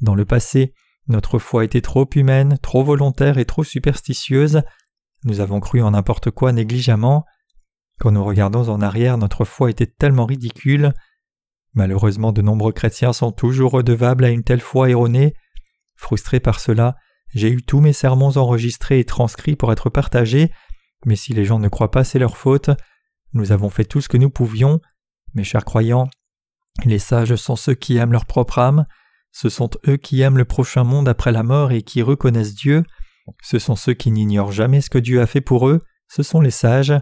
[0.00, 0.74] Dans le passé,
[1.06, 4.62] notre foi était trop humaine, trop volontaire et trop superstitieuse.
[5.24, 7.24] Nous avons cru en n'importe quoi négligemment.
[7.98, 10.94] Quand nous regardons en arrière, notre foi était tellement ridicule.
[11.74, 15.34] Malheureusement, de nombreux chrétiens sont toujours redevables à une telle foi erronée.
[15.94, 16.96] Frustré par cela,
[17.34, 20.50] j'ai eu tous mes sermons enregistrés et transcrits pour être partagés,
[21.06, 22.70] mais si les gens ne croient pas, c'est leur faute.
[23.32, 24.80] Nous avons fait tout ce que nous pouvions.
[25.34, 26.08] Mes chers croyants,
[26.84, 28.86] les sages sont ceux qui aiment leur propre âme,
[29.32, 32.82] ce sont eux qui aiment le prochain monde après la mort et qui reconnaissent Dieu,
[33.42, 36.40] ce sont ceux qui n'ignorent jamais ce que Dieu a fait pour eux, ce sont
[36.40, 36.94] les sages.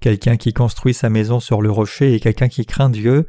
[0.00, 3.26] Quelqu'un qui construit sa maison sur le rocher et quelqu'un qui craint Dieu.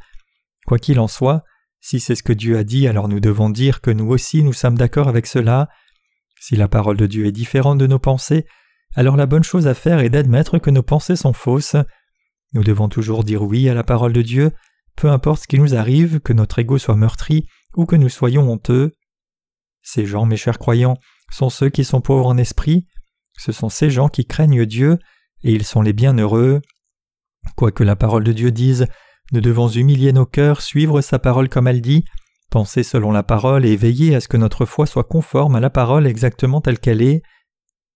[0.67, 1.43] Quoi qu'il en soit,
[1.81, 4.53] si c'est ce que Dieu a dit, alors nous devons dire que nous aussi nous
[4.53, 5.69] sommes d'accord avec cela.
[6.39, 8.45] Si la parole de Dieu est différente de nos pensées,
[8.95, 11.75] alors la bonne chose à faire est d'admettre que nos pensées sont fausses.
[12.53, 14.51] Nous devons toujours dire oui à la parole de Dieu,
[14.95, 18.51] peu importe ce qui nous arrive, que notre ego soit meurtri ou que nous soyons
[18.51, 18.91] honteux.
[19.81, 20.97] Ces gens, mes chers croyants,
[21.31, 22.87] sont ceux qui sont pauvres en esprit,
[23.37, 24.97] ce sont ces gens qui craignent Dieu,
[25.43, 26.61] et ils sont les bienheureux.
[27.55, 28.87] Quoique la parole de Dieu dise
[29.31, 32.03] nous devons humilier nos cœurs, suivre sa parole comme elle dit,
[32.49, 35.69] penser selon la parole et veiller à ce que notre foi soit conforme à la
[35.69, 37.21] parole exactement telle qu'elle est.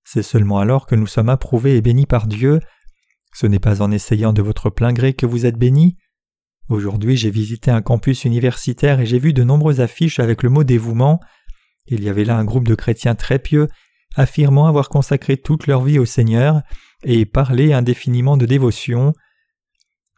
[0.03, 2.59] C'est seulement alors que nous sommes approuvés et bénis par Dieu.
[3.33, 5.97] Ce n'est pas en essayant de votre plein gré que vous êtes bénis.
[6.69, 10.63] Aujourd'hui j'ai visité un campus universitaire et j'ai vu de nombreuses affiches avec le mot
[10.63, 11.19] dévouement.
[11.87, 13.67] Il y avait là un groupe de chrétiens très pieux,
[14.15, 16.61] affirmant avoir consacré toute leur vie au Seigneur
[17.03, 19.13] et parler indéfiniment de dévotion.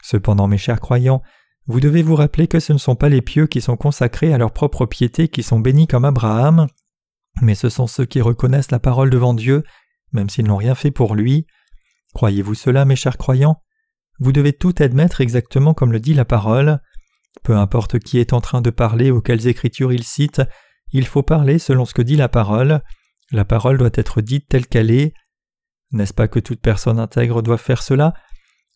[0.03, 1.23] Cependant, mes chers croyants,
[1.67, 4.37] vous devez vous rappeler que ce ne sont pas les pieux qui sont consacrés à
[4.37, 6.67] leur propre piété qui sont bénis comme Abraham,
[7.41, 9.63] mais ce sont ceux qui reconnaissent la parole devant Dieu,
[10.11, 11.45] même s'ils n'ont rien fait pour lui.
[12.13, 13.61] Croyez-vous cela, mes chers croyants?
[14.19, 16.79] Vous devez tout admettre exactement comme le dit la parole.
[17.43, 20.41] Peu importe qui est en train de parler ou quelles écritures il cite,
[20.91, 22.81] il faut parler selon ce que dit la parole.
[23.31, 25.13] La parole doit être dite telle qu'elle est.
[25.91, 28.13] N'est-ce pas que toute personne intègre doit faire cela?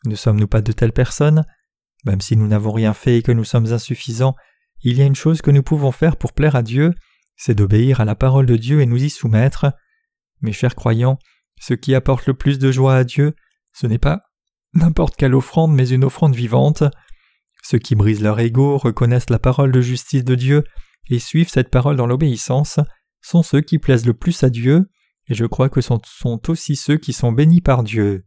[0.05, 1.45] Ne sommes-nous pas de telles personnes?
[2.05, 4.35] Même si nous n'avons rien fait et que nous sommes insuffisants,
[4.81, 6.93] il y a une chose que nous pouvons faire pour plaire à Dieu,
[7.39, 9.71] c'est d'obéir à la parole de Dieu et nous y soumettre.
[10.41, 11.17] Mes chers croyants,
[11.59, 13.33] ce qui apporte le plus de joie à Dieu,
[13.73, 14.23] ce n'est pas
[14.73, 16.83] n'importe quelle offrande, mais une offrande vivante.
[17.63, 20.63] Ceux qui brisent leur ego, reconnaissent la parole de justice de Dieu
[21.09, 22.79] et suivent cette parole dans l'obéissance
[23.21, 24.89] sont ceux qui plaisent le plus à Dieu,
[25.29, 28.25] et je crois que ce sont aussi ceux qui sont bénis par Dieu.